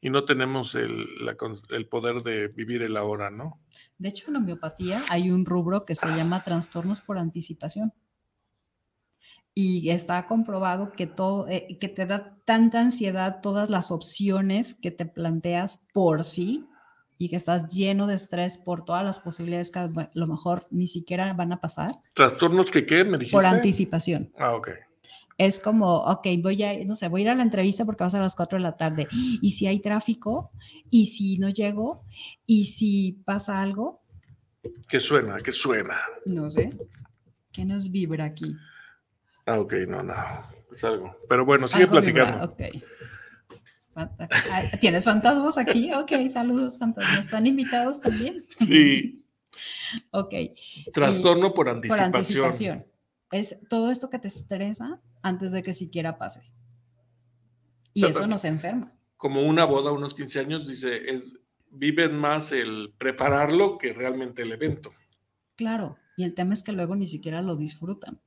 [0.00, 1.36] Y no tenemos el, la
[1.70, 3.60] el poder de vivir el ahora, ¿no?
[3.98, 7.92] De hecho, en homeopatía hay un rubro que se llama trastornos por anticipación.
[9.58, 14.90] Y está comprobado que todo, eh, que te da tanta ansiedad todas las opciones que
[14.90, 16.66] te planteas por sí
[17.16, 20.86] y que estás lleno de estrés por todas las posibilidades que a lo mejor ni
[20.86, 23.02] siquiera van a pasar ¿Trastornos que qué?
[23.02, 23.34] ¿Me dijiste?
[23.34, 24.30] por anticipación.
[24.36, 24.68] Ah, ok.
[25.38, 28.08] Es como, ok, voy a, no sé, voy a ir a la entrevista porque va
[28.08, 29.08] a ser a las 4 de la tarde.
[29.10, 30.50] ¿Y si hay tráfico?
[30.90, 32.02] ¿Y si no llego?
[32.46, 34.02] ¿Y si pasa algo?
[34.86, 35.38] ¿Qué suena?
[35.38, 35.96] ¿Qué suena?
[36.26, 36.70] No sé.
[37.52, 38.54] ¿Qué nos vibra aquí?
[39.46, 40.14] Ah, ok, no, no.
[40.72, 41.16] Es algo.
[41.28, 42.52] Pero bueno, sigue Algo vibra, platicando.
[42.52, 42.82] ok.
[43.92, 45.92] Fanta- ah, ¿Tienes fantasmas aquí?
[45.94, 47.20] Ok, saludos, fantasmas.
[47.26, 48.36] ¿Están invitados también?
[48.66, 49.22] Sí,
[50.10, 50.34] Ok,
[50.92, 52.14] trastorno por por anticipación.
[52.14, 52.84] anticipación.
[53.32, 56.42] Es todo esto que te estresa antes de que siquiera pase.
[57.94, 58.92] Y Pero eso también- nos enferma.
[59.16, 61.38] Como una boda, unos 15 años, dice, es,
[61.70, 64.92] viven más el prepararlo que realmente el evento.
[65.56, 65.96] Claro.
[66.18, 68.20] Y el tema es que luego ni siquiera lo disfrutan.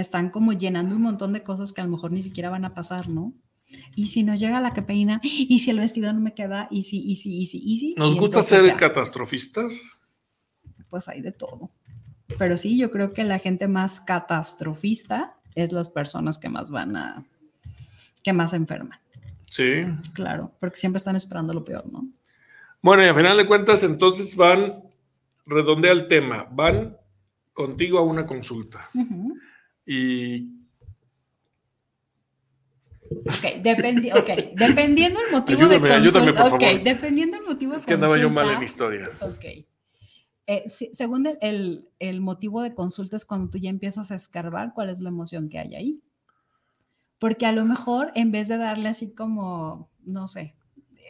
[0.00, 2.74] Están como llenando un montón de cosas que a lo mejor ni siquiera van a
[2.74, 3.32] pasar, ¿no?
[3.94, 6.84] Y si no llega la que peina, y si el vestido no me queda, y
[6.84, 7.94] si, y si, y si, y si.
[7.96, 9.74] ¿Nos y gusta ser ya, catastrofistas?
[10.88, 11.70] Pues hay de todo.
[12.38, 16.96] Pero sí, yo creo que la gente más catastrofista es las personas que más van
[16.96, 17.24] a,
[18.22, 18.98] que más enferman.
[19.50, 19.84] Sí.
[20.12, 22.06] Claro, porque siempre están esperando lo peor, ¿no?
[22.80, 24.84] Bueno, y a final de cuentas, entonces van,
[25.46, 26.96] redondea el tema, van
[27.52, 28.88] contigo a una consulta.
[28.94, 29.36] Ujú.
[29.90, 30.52] Y
[33.26, 36.42] Ok, dependi- ok, dependiendo el motivo Ayúdame, de ayúdame, consulta.
[36.44, 36.82] por ok, favor.
[36.84, 39.08] dependiendo el motivo de es que andaba yo mal en la historia.
[39.20, 39.44] Ok.
[40.46, 44.72] Eh, según el, el- el motivo de consulta es cuando tú ya empiezas a escarbar
[44.74, 46.02] cuál es la emoción que hay ahí.
[47.18, 50.54] Porque a lo mejor en vez de darle así como, no sé,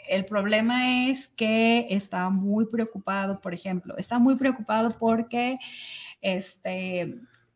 [0.08, 5.56] el problema es que está muy preocupado, por ejemplo, está muy preocupado porque
[6.22, 7.08] este,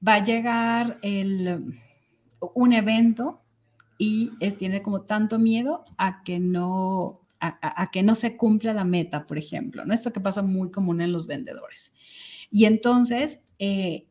[0.07, 1.77] va a llegar el,
[2.55, 3.43] un evento
[3.99, 8.85] y es- tiene como tanto miedo a que no a, que no se cumpla la
[8.85, 9.93] meta, por ejemplo, ¿no?
[9.93, 11.93] Esto que pasa muy común en los vendedores.
[12.53, 14.07] Y entonces eh,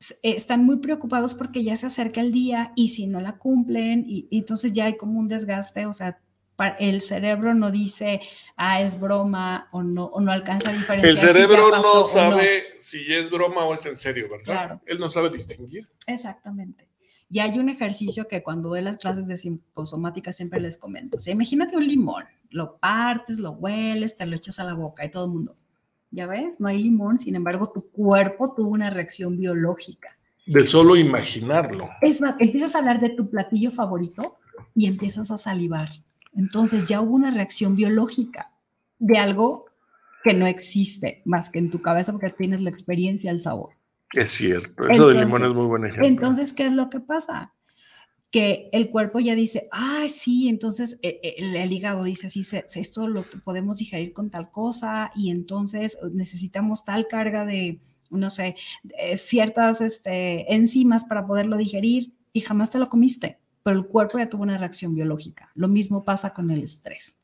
[0.00, 4.04] eh, están muy preocupados porque ya se acerca el día y si no la cumplen,
[4.06, 6.20] y, entonces ya hay como un desgaste, o sea,
[6.78, 8.20] el cerebro no dice,
[8.56, 11.10] ah, es broma o no, o no alcanza a diferenciar.
[11.10, 14.44] El si cerebro pasó no sabe si es broma o es en serio, ¿verdad?
[14.44, 14.80] Claro.
[14.86, 15.88] Él no sabe distinguir.
[16.06, 16.88] Exactamente.
[17.30, 21.18] Y hay un ejercicio que cuando doy las clases de psicosomática siempre les comento.
[21.18, 25.04] O sea, imagínate un limón, lo partes, lo hueles, te lo echas a la boca
[25.04, 25.54] y todo el mundo.
[26.10, 30.16] Ya ves, no hay limón, sin embargo, tu cuerpo tuvo una reacción biológica.
[30.46, 31.90] De solo imaginarlo.
[32.00, 34.38] Es más, empiezas a hablar de tu platillo favorito
[34.74, 35.90] y empiezas a salivar.
[36.34, 38.50] Entonces ya hubo una reacción biológica
[38.98, 39.66] de algo
[40.24, 43.70] que no existe más que en tu cabeza porque tienes la experiencia, el sabor.
[44.12, 44.88] Es cierto.
[44.88, 46.06] Eso del Entonces- limón es muy buen ejemplo.
[46.06, 47.52] Entonces, ¿qué es lo que pasa?
[48.30, 52.42] Que el cuerpo ya dice, ah, sí, entonces eh, eh, el, el hígado dice, sí,
[52.44, 58.28] se- esto lo podemos digerir con tal cosa y entonces necesitamos tal carga de, no
[58.28, 63.37] sé, de ciertas este, enzimas para poderlo digerir y jamás te lo comiste,
[63.68, 65.52] pero el cuerpo ya tuvo una reacción biológica.
[65.54, 67.18] Lo mismo pasa con el estrés.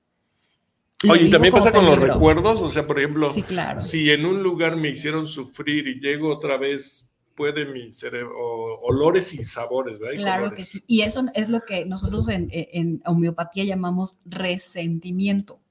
[1.02, 2.61] Lo Oye, y también pasa con los recuerdos.
[2.61, 3.80] O sea, por ejemplo, Sí, claro.
[3.80, 8.37] si en un lugar me hicieron sufrir y llego otra vez, puede mi cerebro,
[8.83, 10.12] olores y sabores, ¿verdad?
[10.12, 10.85] Y Claro que sí.
[10.87, 15.62] Y eso es lo que nosotros en, en homeopatía llamamos resentimiento,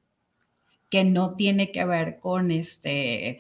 [0.90, 3.38] que no tiene que ver con este,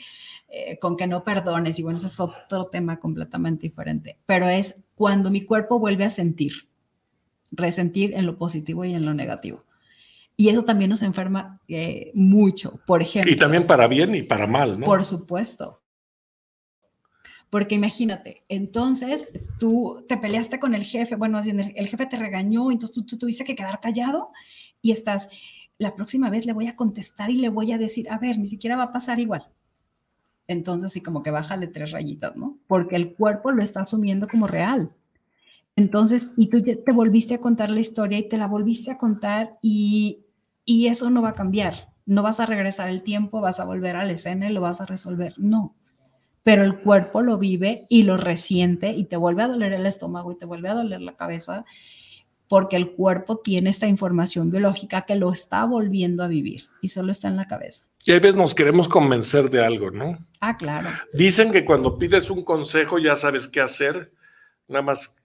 [0.49, 1.79] eh, con que no perdones.
[1.79, 4.19] Y bueno, ese es otro tema completamente diferente.
[4.27, 6.53] Pero es cuando mi cuerpo vuelve a sentir,
[7.53, 9.59] resentir en lo positivo y en lo negativo.
[10.35, 12.79] Y eso también nos enferma eh, mucho.
[12.85, 13.31] Por ejemplo.
[13.31, 14.85] Y también para bien y para mal, ¿no?
[14.85, 15.81] Por supuesto.
[17.49, 22.95] Porque imagínate, entonces tú te peleaste con el jefe, bueno, el jefe te regañó, entonces
[22.95, 24.31] tú, tú tuviste que quedar callado
[24.81, 25.29] y estás,
[25.77, 28.47] la próxima vez le voy a contestar y le voy a decir, a ver, ni
[28.47, 29.51] siquiera va a pasar igual.
[30.47, 32.57] Entonces sí, como que bájale tres rayitas, ¿no?
[32.65, 34.89] Porque el cuerpo lo está asumiendo como real.
[35.75, 39.57] Entonces, y tú te volviste a contar la historia y te la volviste a contar
[39.61, 40.25] y,
[40.65, 41.93] y eso no va a cambiar.
[42.05, 44.81] No vas a regresar el tiempo, vas a volver a la escena y lo vas
[44.81, 45.33] a resolver.
[45.37, 45.75] No.
[46.43, 50.31] Pero el cuerpo lo vive y lo resiente y te vuelve a doler el estómago
[50.31, 51.63] y te vuelve a doler la cabeza
[52.49, 57.11] porque el cuerpo tiene esta información biológica que lo está volviendo a vivir y solo
[57.11, 57.85] está en la cabeza.
[58.05, 60.19] Y a veces nos queremos convencer de algo, ¿no?
[60.41, 60.89] Ah, claro.
[61.13, 64.11] Dicen que cuando pides un consejo ya sabes qué hacer,
[64.67, 65.22] nada más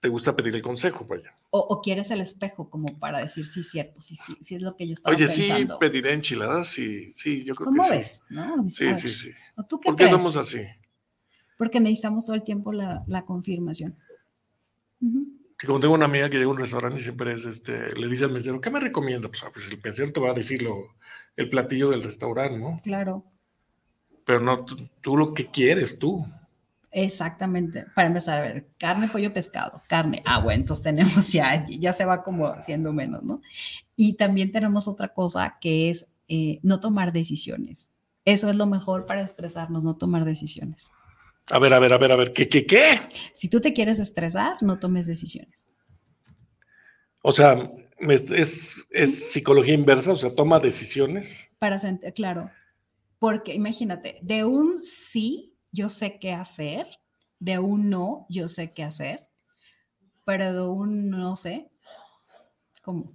[0.00, 1.34] te gusta pedir el consejo, vaya.
[1.50, 4.76] O, o quieres el espejo como para decir sí, cierto, sí, sí, sí es lo
[4.76, 5.78] que yo estaba Oye, sí, pensando.
[5.78, 8.22] pediré enchiladas, sí, sí, yo creo ¿Cómo que ves?
[8.28, 8.56] ¿No?
[8.56, 8.62] sí.
[8.64, 9.30] Dices, Sí, "Ay, sí, sí.
[9.56, 10.62] ¿O tú qué ¿Por qué somos así?
[11.58, 13.96] Porque necesitamos todo el tiempo la, la confirmación.
[15.58, 18.08] Que como tengo una amiga que llega a un restaurante y siempre es, este, le
[18.08, 19.28] dice al mesero, ¿qué me recomienda?
[19.28, 20.94] Pues, ah, pues el mesero te va a decir lo-
[21.34, 22.78] el platillo del restaurante, ¿no?
[22.82, 23.24] Claro,
[24.26, 26.26] Pero no, tú, tú lo que quieres, tú.
[26.96, 27.84] Exactamente.
[27.94, 30.22] Para empezar, a ver, carne, pollo, pescado, carne.
[30.42, 33.40] Bueno, entonces tenemos ya, ya se va como haciendo menos, ¿no?
[33.94, 37.90] Y también tenemos otra cosa que es eh, no tomar decisiones.
[38.24, 40.90] Eso es lo mejor para estresarnos, no tomar decisiones.
[41.50, 42.98] A ver, a ver, a ver, a ver, ¿qué, qué, qué?
[43.34, 45.66] Si tú te quieres estresar, no tomes decisiones.
[47.22, 47.70] O sea,
[48.00, 51.48] es, es psicología inversa, o sea, toma decisiones.
[51.58, 52.46] Para sentir, claro,
[53.18, 56.88] porque imagínate, de un sí, yo sé qué hacer,
[57.38, 59.28] de un no, yo sé qué hacer,
[60.24, 61.70] pero de un no sé,
[62.82, 63.14] ¿cómo?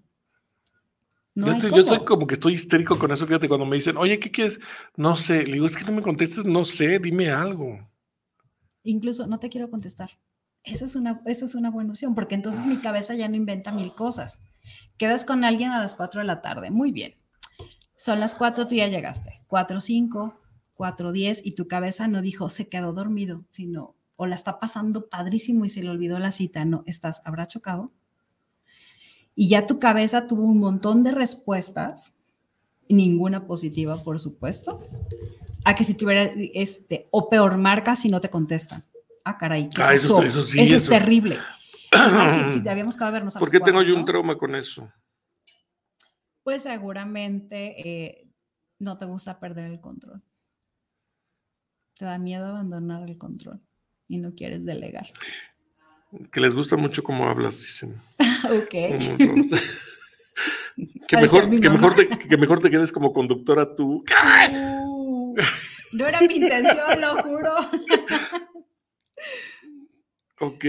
[1.34, 4.30] No yo, estoy como que estoy histérico con eso, fíjate, cuando me dicen, oye, ¿qué
[4.30, 4.60] quieres?
[4.96, 7.80] No sé, le digo, es que no me contestes, no sé, dime algo.
[8.84, 10.10] Incluso no te quiero contestar.
[10.64, 13.72] Esa es una, esa es una buena opción, porque entonces mi cabeza ya no inventa
[13.72, 14.42] mil cosas.
[14.98, 17.16] Quedas con alguien a las 4 de la tarde, muy bien.
[17.98, 19.42] Son las 4, tú ya llegaste.
[19.48, 20.41] 4, 5,
[20.76, 25.10] 4, 10, y tu cabeza no dijo, se quedó dormido, sino, o la está pasando
[25.10, 26.66] padrísimo y se le olvidó la cita.
[26.66, 27.92] No, estás, habrá chocado.
[29.36, 32.14] Y ya tu cabeza tuvo un montón de respuestas,
[32.90, 34.82] ninguna positiva, por supuesto,
[35.64, 38.84] a que si tuviera, este, o peor, marca si no te contestan.
[39.24, 40.90] Ah, caray, ¿qué Ah, eso- eso sí, es eso.
[40.92, 41.38] terrible.
[41.92, 44.92] Ah, sí, sí, habíamos quedado vernos a ¿Por qué tengo yo un trauma con eso?
[46.44, 48.28] Pues seguramente eh,
[48.80, 50.18] no te gusta perder el control.
[52.02, 53.60] Te da miedo abandonar el control
[54.08, 55.06] y no quieres delegar.
[56.32, 58.02] Que les gusta mucho cómo hablas, dicen.
[58.46, 58.74] ok.
[61.08, 64.04] Que, mejor, que, mejor te, que mejor te quedes como conductora tú.
[64.84, 65.36] Uh,
[65.92, 67.52] no era mi intención, lo juro.
[70.40, 70.66] Ok,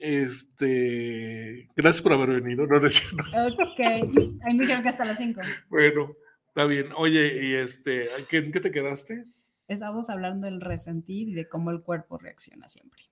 [0.00, 1.70] este.
[1.74, 2.66] Gracias por haber venido.
[2.66, 3.24] No, no cierto.
[3.62, 3.80] Ok.
[3.80, 5.40] Ahí me dijeron que hasta las 5.
[5.70, 6.14] Bueno,
[6.46, 6.88] está bien.
[6.94, 9.24] Oye, y este, ¿qué- ¿en qué te quedaste?
[9.68, 13.02] Estábamos hablando del resentir y de cómo el cuerpo reacciona siempre.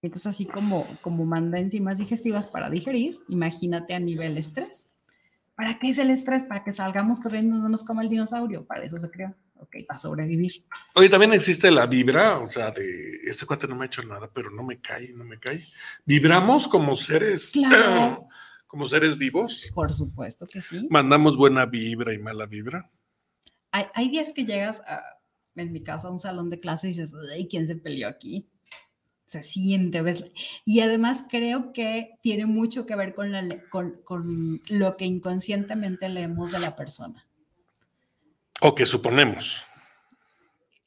[0.00, 4.88] Pues así como, como manda enzimas digestivas para digerir, imagínate a nivel estrés.
[5.54, 6.44] ¿Para qué es el estrés?
[6.44, 8.64] Para que salgamos corriendo y no nos coma el dinosaurio.
[8.64, 9.34] Para eso se creó.
[9.58, 10.52] Ok, para sobrevivir.
[10.94, 14.30] Oye, también existe la vibra, o sea, de este cuate no me ha hecho nada,
[14.32, 15.66] pero no me cae, no me cae.
[16.06, 18.26] Vibramos como seres, Claro.
[18.66, 19.70] como seres vivos.
[19.74, 20.86] Por supuesto que sí.
[20.88, 22.88] Mandamos buena vibra y mala vibra.
[23.72, 25.02] Hay, hay días que llegas, a,
[25.56, 28.48] en mi caso, a un salón de clase y dices, ay, ¿quién se peleó aquí?
[29.26, 30.24] Se siente, ¿ves?
[30.64, 35.04] Y además creo que tiene mucho que ver con, la, le- con, con lo que
[35.04, 37.26] inconscientemente leemos de la persona.
[38.60, 39.62] O que suponemos.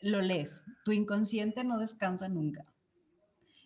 [0.01, 2.65] Lo lees, tu inconsciente no descansa nunca.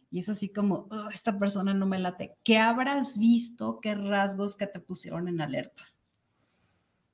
[0.10, 2.38] Y es así como, "Oh, esta persona no me late.
[2.44, 3.80] ¿Qué habrás visto?
[3.82, 5.84] ¿Qué rasgos que te pusieron en alerta?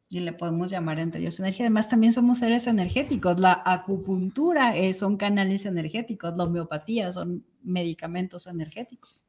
[0.10, 1.66] Y le podemos llamar entre ellos energía.
[1.66, 3.40] Además, también somos seres energéticos.
[3.40, 6.36] La acupuntura es- son canales energéticos.
[6.38, 9.26] La homeopatía son medicamentos energéticos.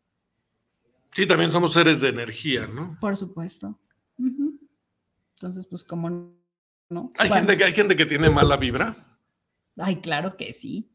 [1.12, 2.99] Sí, también somos seres de energía, ¿no?
[3.01, 3.75] Por supuesto.
[5.37, 6.35] Entonces, pues, como
[6.91, 7.12] no?
[7.18, 8.97] Hay, Bueno, gente, que- hay gente que tiene mala vibra.
[9.79, 10.91] Ay, claro que sí.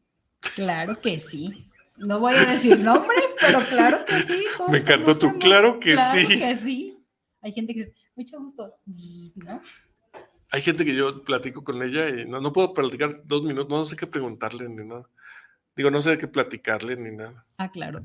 [0.54, 1.66] Claro que sí.
[1.96, 4.42] No voy a decir nombres, pero claro que sí.
[4.56, 6.38] todos Me encantó tu claro que Claro sí.
[6.38, 6.89] que sí.
[7.42, 8.74] Hay gente que dice, mucho gusto,
[9.36, 9.62] ¿no?
[10.52, 13.84] Hay gente que yo platico con ella y no, no puedo platicar dos minutos, no
[13.84, 15.08] sé qué preguntarle ni nada.
[15.76, 17.46] Digo, no sé qué platicarle ni nada.
[17.56, 18.00] Ah, claro.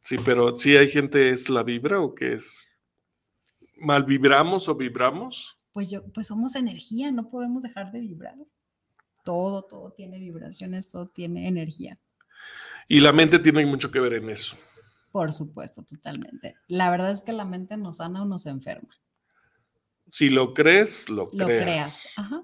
[0.00, 2.68] Sí, pero sí hay gente, ¿es la vibra o qué es?
[3.76, 5.58] ¿Mal vibramos o vibramos?
[5.72, 8.36] Pues yo, pues somos energía, no podemos dejar de vibrar.
[9.24, 11.98] Todo, todo tiene vibraciones, todo tiene energía.
[12.88, 14.56] Y la mente tiene mucho que ver en eso.
[15.14, 16.56] Por supuesto, totalmente.
[16.66, 18.88] La verdad es que la mente nos sana o nos enferma.
[20.10, 21.62] Si lo crees, lo, Lo creas.
[21.62, 22.18] creas.
[22.18, 22.42] Ajá.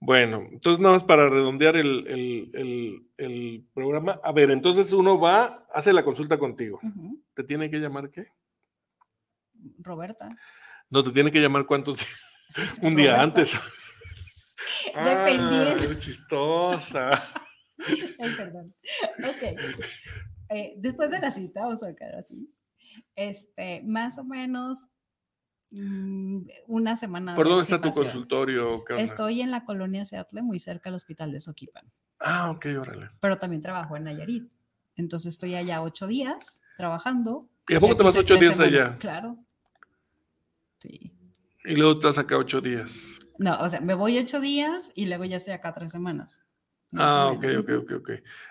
[0.00, 4.20] Bueno, entonces nada más para redondear el, el- el- el programa.
[4.24, 6.80] A ver, entonces uno va, hace la consulta contigo.
[7.34, 8.26] ¿Te tiene que llamar qué?
[9.78, 10.36] Roberta.
[10.90, 12.10] No, te tiene que llamar cuántos días.
[12.82, 13.52] Un día antes.
[14.92, 15.84] Dependiendo.
[15.88, 17.10] Ah, chistosa.
[18.18, 18.74] Ay, perdón.
[19.20, 19.60] Ok.
[20.48, 22.52] Eh, después de la cita, vamos a quedar así.
[23.14, 24.88] Este, más o menos
[25.70, 27.34] mm, una semana.
[27.34, 28.84] ¿Por de dónde está tu consultorio?
[28.96, 31.90] Estoy en la colonia Seattle, muy cerca del hospital de Soquipan,
[32.20, 33.08] Ah, ok, órale.
[33.20, 34.52] pero también trabajo en Nayarit.
[34.94, 37.46] Entonces estoy allá ocho días trabajando.
[37.68, 38.82] ¿Y a poco te vas ocho días semanas.
[38.90, 38.98] allá?
[38.98, 39.38] Claro.
[40.78, 41.12] Sí.
[41.64, 43.18] Y luego estás acá ocho días.
[43.38, 46.45] No, o sea, me voy ocho días y luego ya estoy acá tres semanas.
[46.98, 48.10] Ah, o ok, ok, ok, ok.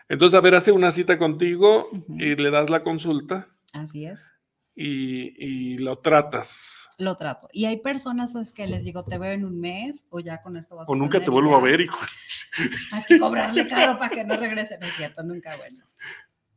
[0.09, 2.15] Entonces, a ver, hace una cita contigo Ujú.
[2.19, 4.31] y le das la consulta Así es.
[4.75, 6.87] y, y lo tratas.
[6.97, 7.49] Lo trato.
[7.51, 10.41] Y hay personas a las que les digo, te veo en un mes o ya
[10.41, 11.99] con esto vas a O nunca te vuelvo a ya ver, hijo.
[12.93, 14.77] Hay que cobrarle caro para que no regrese.
[14.79, 15.83] No es cierto, nunca hago eso.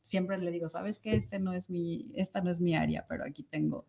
[0.04, 1.14] Siempre le digo, ¿sabes qué?
[1.14, 3.86] Este no es mi, esta no es mi área, pero aquí tengo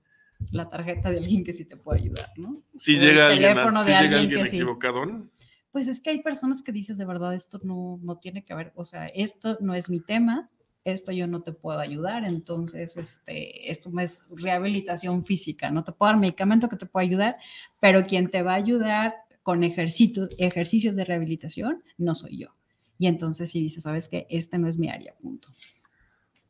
[0.51, 2.61] la tarjeta de alguien que sí te puede ayudar, ¿no?
[2.77, 4.57] Si O el llega alguien, a- teléfono si de llega alguien alguien que sí.
[4.57, 5.31] equivocadón.
[5.71, 8.71] Pues es que hay personas que dices, de verdad, esto no, no tiene que ver,
[8.75, 10.47] o sea, esto no es mi tema,
[10.83, 16.11] esto yo no te puedo ayudar, entonces, este, esto es rehabilitación física, no te puedo
[16.11, 17.35] dar medicamento que te pueda ayudar,
[17.79, 19.13] pero quien te va a ayudar
[19.43, 22.55] con ejercicios, ejercicios de rehabilitación no soy yo.
[22.97, 25.49] Y entonces si dices, sabes que este no es mi área, punto.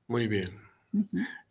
[0.08, 0.50] Muy bien.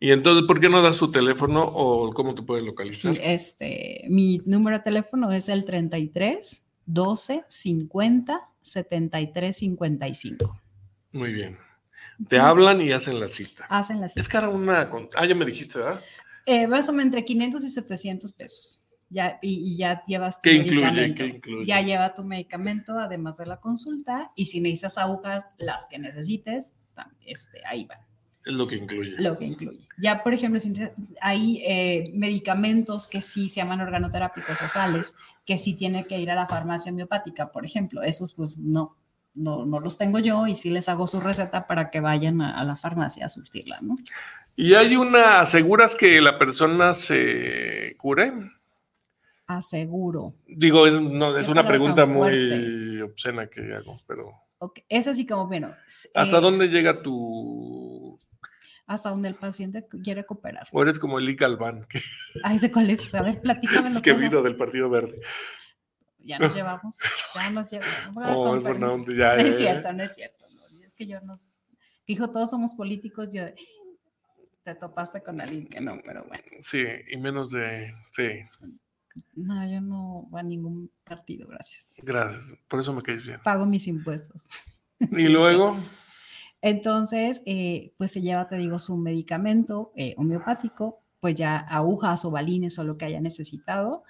[0.01, 3.15] Y entonces, ¿por qué no das su teléfono o cómo te puedes localizar?
[3.15, 10.61] Sí, este, mi número de teléfono es el 33 12 50 73 55.
[11.11, 11.57] Muy bien.
[12.27, 13.65] Te hablan y hacen la cita.
[13.69, 14.27] Hacen la Es cita.
[14.27, 14.89] cara una...
[15.15, 16.01] Ah, ya me dijiste, ¿verdad?
[16.45, 18.83] Eh, más o menos entre 500 y 700 pesos.
[19.11, 21.15] Ya, y, y ya llevas tu ¿Qué incluye?
[21.15, 21.65] ¿Qué incluye?
[21.65, 24.31] Ya lleva tu medicamento, además de la consulta.
[24.35, 26.73] Y si necesitas agujas, las que necesites,
[27.25, 27.99] este, ahí van.
[28.45, 29.11] Es lo que incluye.
[29.17, 29.87] lo que incluye.
[29.99, 30.59] Ya, por ejemplo,
[31.21, 35.15] hay eh, medicamentos que sí se llaman organoterápicos o sales,
[35.49, 38.03] que sí tiene que ir a la farmacia homeopática, por ejemplo.
[38.03, 38.95] Esos, pues, no,
[39.33, 42.59] no, no los tengo yo y sí les hago su receta para que vayan a,
[42.59, 43.95] a la farmacia a surtirla, ¿no?
[44.55, 45.41] Y hay una...
[45.41, 48.31] ¿Aseguras que la persona se cure?
[49.47, 50.35] Aseguro.
[50.47, 54.31] Digo, es, no, es Qué una pregunta muy obscena que hago, pero...
[54.59, 55.73] Ok, Es así como, bueno,
[56.13, 57.88] ¿Hasta eh, dónde llega tu...
[58.89, 60.67] hasta donde el paciente quiere cooperar.
[60.71, 62.01] O eres como el Galván, que,
[62.43, 63.13] Ay, sé cuál es.
[63.13, 64.19] A ver, platícamelo que todo.
[64.19, 65.21] vino del Partido Verde.
[66.17, 66.97] Ya nos llevamos.
[67.35, 68.23] Ya nos llevamos.
[68.35, 68.91] Oh, permiso.
[68.91, 70.43] onda, ya, No es cierto, no es cierto.
[70.55, 71.39] no, es que yo no.
[72.07, 73.31] Dijo, todos somos políticos.
[73.31, 73.43] Yo
[74.63, 76.43] te topaste con alguien que no, pero bueno.
[76.59, 77.93] Sí, y menos de...
[78.13, 78.27] Sí,
[79.35, 81.93] No, yo no voy a ningún partido, gracias.
[82.01, 82.55] gracias.
[82.67, 83.39] Por eso me caes bien.
[83.43, 84.47] Pago mis impuestos.
[84.99, 85.77] Y luego...
[86.61, 92.31] Entonces, eh, pues se lleva, te digo, su medicamento eh, homeopático, pues ya agujas o
[92.31, 94.03] balines o lo que haya necesitado.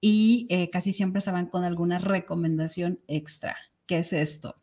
[0.00, 3.56] Y eh, casi siempre se van con alguna recomendación extra.
[3.86, 4.54] ¿Qué es esto?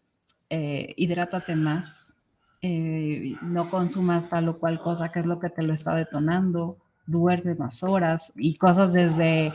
[0.48, 2.14] Hidrátate más,
[2.62, 7.56] no consumas tal o cual cosa que es lo que te lo está detonando, duerme
[7.56, 9.52] más horas y cosas desde...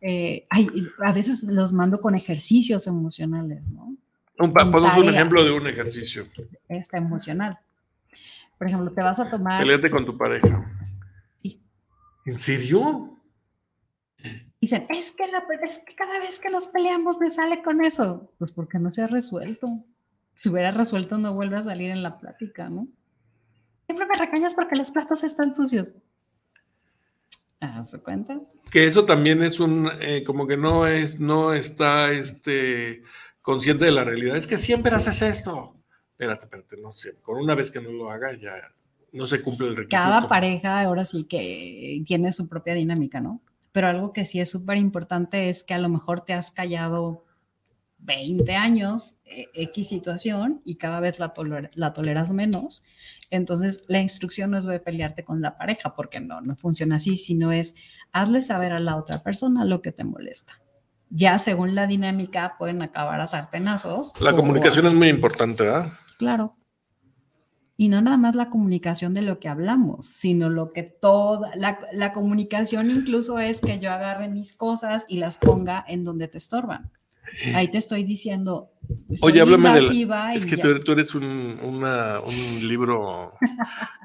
[0.00, 0.68] ay,
[1.04, 3.96] a veces los mando con ejercicios emocionales, ¿no?
[4.42, 6.26] Un, un ejemplo de un ejercicio.
[6.68, 7.58] Este emocional.
[8.58, 9.60] Por ejemplo, te vas a tomar...
[9.60, 10.70] Peleate con tu pareja.
[11.36, 11.62] Sí.
[12.26, 13.18] ¿En serio?
[14.60, 18.32] Dicen, es que, la, es que cada vez que nos peleamos me sale con eso.
[18.38, 19.66] Pues porque no se ha resuelto.
[20.34, 22.88] Si hubiera resuelto, no vuelve a salir en la plática, ¿no?
[23.86, 25.94] Siempre me recañas porque los platos están sucios.
[27.60, 28.40] Ah, ¿Se cuenta?
[28.70, 33.02] Que eso también es un, eh, como que no es, no está este,
[33.42, 34.36] consciente de la realidad.
[34.36, 35.76] Es que siempre haces esto.
[36.12, 37.20] Espérate, espérate, no sé.
[37.20, 38.54] Con una vez que no lo haga, ya
[39.12, 40.02] no se cumple el requisito.
[40.02, 43.42] Cada pareja ahora sí que tiene su propia dinámica, ¿no?
[43.72, 47.24] Pero algo que sí es súper importante es que a lo mejor te has callado
[47.98, 51.32] 20 años, eh, X situación, y cada vez la,
[51.74, 52.84] la toleras menos.
[53.30, 57.16] Entonces, la instrucción no es de pelearte con la pareja, porque no, no funciona así,
[57.16, 57.74] sino es
[58.12, 60.61] hazle saber a la otra persona lo que te molesta.
[61.14, 64.12] Ya según la dinámica pueden acabar a sartenazos.
[64.18, 65.92] La o- comunicación es muy importante, ¿verdad?
[66.18, 66.52] Claro.
[67.76, 71.78] Y no nada más la comunicación de lo que hablamos, sino lo que toda, la,
[71.92, 76.38] la comunicación incluso es que yo agarre mis cosas y las ponga en donde te
[76.38, 76.92] estorban.
[77.54, 78.70] Ahí te estoy diciendo,
[79.08, 83.32] soy Oye, háblame de la- Es que tú, tú eres un, una- un libro,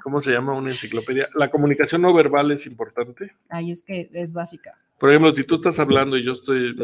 [0.03, 0.53] ¿cómo se llama?
[0.53, 1.28] Una enciclopedia.
[1.36, 3.32] La comunicación no verbal es importante.
[3.49, 4.71] Ahí es que es básica.
[4.99, 6.75] Por ejemplo, si tú estás hablando y yo estoy,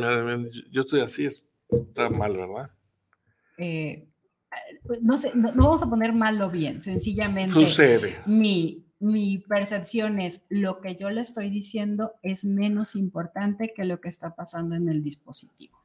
[0.71, 2.69] yo estoy así, es- está mal, ¿verdad?
[3.57, 4.07] Eh,
[5.01, 7.53] no sé, no, no vamos a poner mal o bien, sencillamente.
[7.53, 8.17] Sucede.
[8.25, 13.99] mi, mi percepción es lo que yo le estoy diciendo es menos importante que lo
[13.99, 15.82] que está pasando en el dispositivo.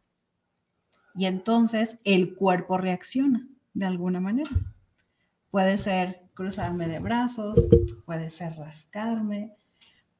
[1.14, 4.50] Y entonces el cuerpo reacciona de alguna manera.
[5.50, 7.68] Puede ser cruzarme de brazos,
[8.04, 9.56] puede ser rascarme,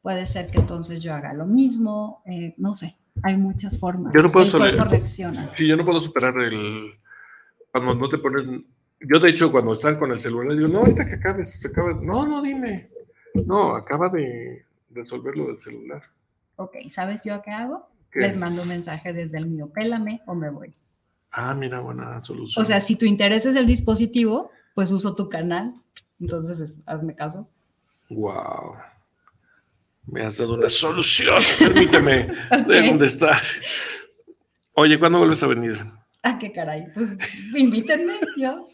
[0.03, 4.12] puede ser que entonces yo haga lo mismo, eh, no sé, hay muchas formas.
[4.14, 5.49] Yo no puedo el cuerpo reacciona.
[5.55, 6.93] Sí, yo no puedo superar el.
[7.70, 8.62] Cuando no te pones.
[9.01, 11.93] Yo, de hecho, cuando están con el celular, digo, no, ahorita que acabes, se acaba.
[11.95, 12.91] No, no, dime.
[13.47, 16.03] No, acaba de resolver lo del celular.
[16.57, 17.89] Ok, ¿sabes yo qué hago?
[18.11, 18.21] ¿Qué?
[18.21, 20.75] Les mando un mensaje desde el mío, pélame o me voy.
[21.31, 22.63] Ah, mira, buena solución.
[22.63, 25.75] O sea, si tu interés es el dispositivo, pues uso tu canal.
[26.21, 27.49] Entonces, es- hazme caso.
[28.11, 28.75] Wow.
[30.07, 31.37] Me has dado una solución.
[31.59, 32.29] Permíteme.
[32.67, 33.39] ¿De dónde está?
[34.73, 35.77] Oye, ¿cuándo vuelves a venir?
[36.23, 36.87] Ah, qué caray.
[36.95, 37.19] Pues
[37.55, 38.69] invítenme, yo.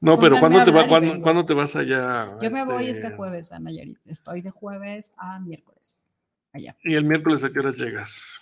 [0.00, 2.36] No, pero ¿cuándo te, va, ¿cuándo, te vas allá?
[2.40, 3.98] Yo me voy este jueves a Nayarit.
[4.06, 6.12] Estoy de jueves a miércoles.
[6.52, 6.76] Allá.
[6.82, 8.39] ¿Y el miércoles a qué hora llegas?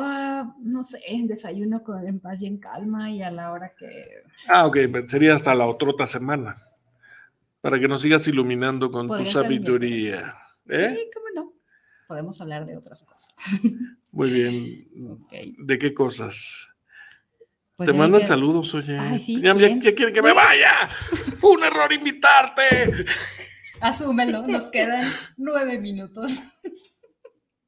[0.00, 3.86] Ah, no sé, desayuno con, en paz y en calma y a la hora que
[4.48, 4.76] Ah, ok,
[5.06, 6.62] sería hasta la otra semana.
[7.60, 10.34] Para que nos sigas iluminando con tu sabiduría.
[10.68, 10.96] ¿Eh?
[10.98, 11.52] Sí, cómo no.
[12.08, 13.32] Podemos hablar de otras cosas.
[14.12, 15.26] Muy bien.
[15.58, 16.68] ¿De qué cosas?
[17.76, 18.98] Pues Te mandan que- saludos, oye.
[18.98, 20.88] Ay, sí, ya, ya- ya quieren que me vaya.
[21.38, 23.04] Fue un error invitarte.
[23.80, 26.40] Asúmelo, nos quedan nueve minutos.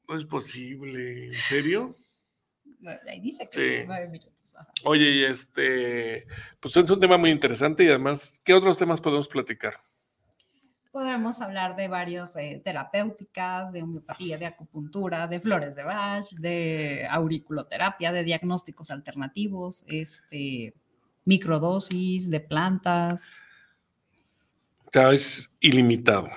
[0.09, 1.97] No es posible, ¿en serio?
[3.09, 3.77] Ahí dice que Sí.
[3.79, 4.57] son nueve minutos.
[4.57, 4.69] ajá.
[4.85, 6.27] Oye, y este,
[6.61, 9.75] pues es un tema muy interesante y además, ¿qué otros temas podemos platicar?
[10.91, 17.07] Podremos hablar de varios eh, terapéuticas, de homeopatía, de acupuntura, de flores de Bach, de
[17.11, 20.75] auriculoterapia, de diagnósticos alternativos, este,
[21.25, 23.41] microdosis, de plantas.
[24.93, 26.29] Sea, es ilimitado.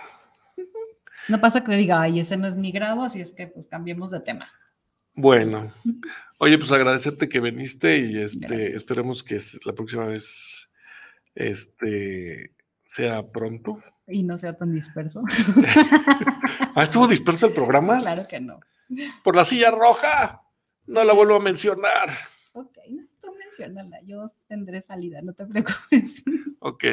[1.28, 4.12] No pasa que diga, ay, ese no es mi grado, así es que pues cambiemos
[4.12, 4.48] de tema.
[5.16, 5.74] Bueno,
[6.40, 8.74] oye, pues agradecerte que viniste y este, Gracias.
[8.74, 10.70] esperemos que la próxima vez
[11.36, 12.52] este,
[12.84, 13.82] sea pronto.
[14.08, 15.24] Y no sea tan disperso.
[16.78, 18.60] Ah, estuvo disperso el programa claro que no.
[19.24, 20.42] por la silla roja.
[20.88, 22.10] No la vuelvo a mencionar.
[22.52, 26.24] Ok, no, tú menciónala, yo tendré salida, no te preocupes.
[26.60, 26.84] Ok,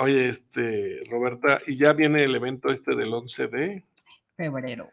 [0.00, 3.84] oye, este, Roberta, y ya viene el evento este del 11 de
[4.36, 4.88] Febrero.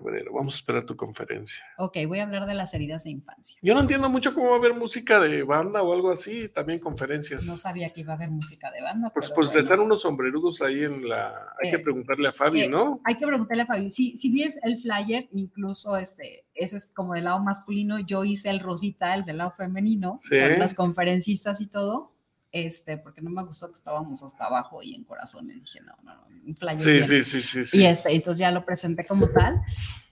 [0.00, 0.32] Febrero.
[0.32, 1.62] Vamos a esperar tu conferencia.
[1.78, 3.58] Ok, voy a hablar de las heridas de infancia.
[3.62, 6.78] Yo no entiendo mucho cómo va a haber música de banda o algo así, también
[6.80, 7.44] conferencias.
[7.46, 9.10] No sabía que iba a haber música de banda.
[9.10, 9.60] Pues, pero pues bueno.
[9.60, 11.32] están unos sombrerudos ahí en la.
[11.62, 13.00] Hay que Eh, preguntarle a Fabi, eh, ¿no?
[13.04, 13.90] Hay que preguntarle a Fabio.
[13.90, 18.24] Sí, si vi el, el flyer, incluso este, ese es como del lado masculino, yo
[18.24, 20.36] hice el rosita, el del lado femenino, Sí.
[20.38, 22.11] con los conferencistas y todo,
[22.52, 25.60] este, porque no me gustó que estábamos hasta abajo y en corazones.
[25.60, 26.78] Dije, no, no, no, un.
[26.78, 27.02] Sí, bien.
[27.02, 27.78] sí, sí, sí, sí.
[27.78, 29.62] Y este, entonces ya lo presenté como tal.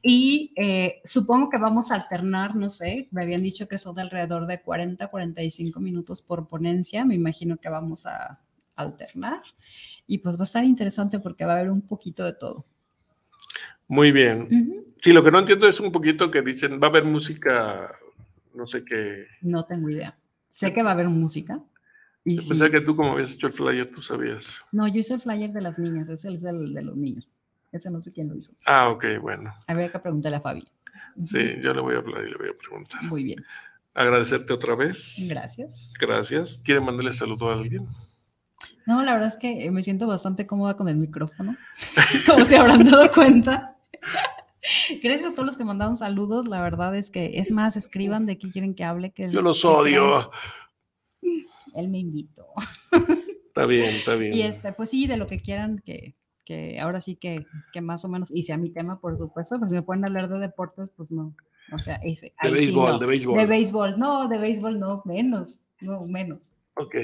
[0.03, 4.03] Y eh, supongo que vamos a alternar, no sé, me habían dicho que son de
[4.03, 7.05] alrededor de 40, 45 minutos por ponencia.
[7.05, 8.41] Me imagino que vamos a
[8.74, 9.43] alternar.
[10.07, 12.64] Y pues va a estar interesante porque va a haber un poquito de todo.
[13.86, 14.43] Muy bien.
[14.43, 14.95] Ujú.
[15.03, 17.93] Sí, lo que no entiendo es un poquito que dicen, va a haber música,
[18.55, 19.26] no sé qué.
[19.43, 20.16] No tengo idea.
[20.47, 21.61] Sé que va a haber música.
[22.24, 22.48] Y Yo sí.
[22.50, 24.62] Pensaba que tú, como habías hecho el flyer, tú sabías.
[24.72, 27.28] No, yo hice el flyer de las niñas, ese es el de los niños.
[27.72, 28.52] Ese no sé quién lo hizo.
[28.66, 29.54] Ah, ok, bueno.
[29.68, 30.64] Habría que preguntarle a Fabi.
[31.26, 33.02] Sí, yo le voy a hablar y le voy a preguntar.
[33.04, 33.44] Muy bien.
[33.94, 35.26] Agradecerte otra vez.
[35.28, 35.94] Gracias.
[36.00, 36.62] Gracias.
[36.64, 37.88] ¿Quiere mandarle saludo a alguien?
[38.86, 41.56] No, la verdad es que eh, me siento bastante cómoda con el micrófono,
[42.26, 43.76] como se habrán dado cuenta.
[45.02, 46.48] Gracias a todos los que mandaron saludos.
[46.48, 49.10] La verdad es que, es más, escriban de qué quieren que hable.
[49.10, 50.30] Que Yo los odio.
[51.74, 52.46] Él me invitó.
[53.48, 54.32] Está bien, está bien.
[54.32, 56.14] Y este, pues sí, de lo que quieran, que,
[56.44, 59.68] que ahora sí que, que más o menos, y sea mi tema, por supuesto, pero
[59.68, 61.34] si me pueden hablar de deportes, pues no.
[61.72, 62.32] O sea, ese.
[62.42, 62.98] De sí béisbol, no.
[62.98, 63.38] de béisbol.
[63.38, 66.52] De béisbol, no, de béisbol no, menos, no, menos.
[66.74, 66.94] Ok.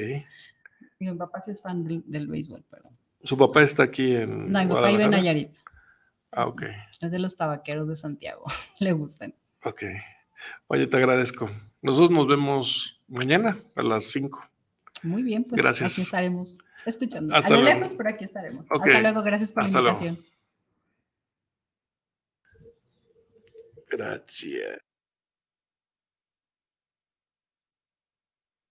[0.98, 2.84] Mi papá sí es fan del, del béisbol, pero.
[3.22, 4.50] Su papá está aquí en.
[4.50, 5.10] No, mi papá vive en?
[5.10, 5.56] Nayarit.
[6.30, 6.62] Ah, ok.
[7.00, 8.44] Es de los tabaqueros de Santiago.
[8.80, 9.34] Le gustan.
[9.64, 9.82] Ok.
[10.68, 11.50] Oye, te agradezco.
[11.82, 14.44] Nosotros nos vemos mañana a las 5.
[15.04, 15.92] Muy bien, pues Gracias.
[15.92, 17.34] aquí estaremos escuchando.
[17.34, 17.78] Hasta a lo luego.
[17.80, 18.64] lejos, pero aquí estaremos.
[18.70, 19.98] Hasta luego, gracias por Hasta la luego.
[20.04, 20.36] invitación.
[23.88, 24.80] Gracias.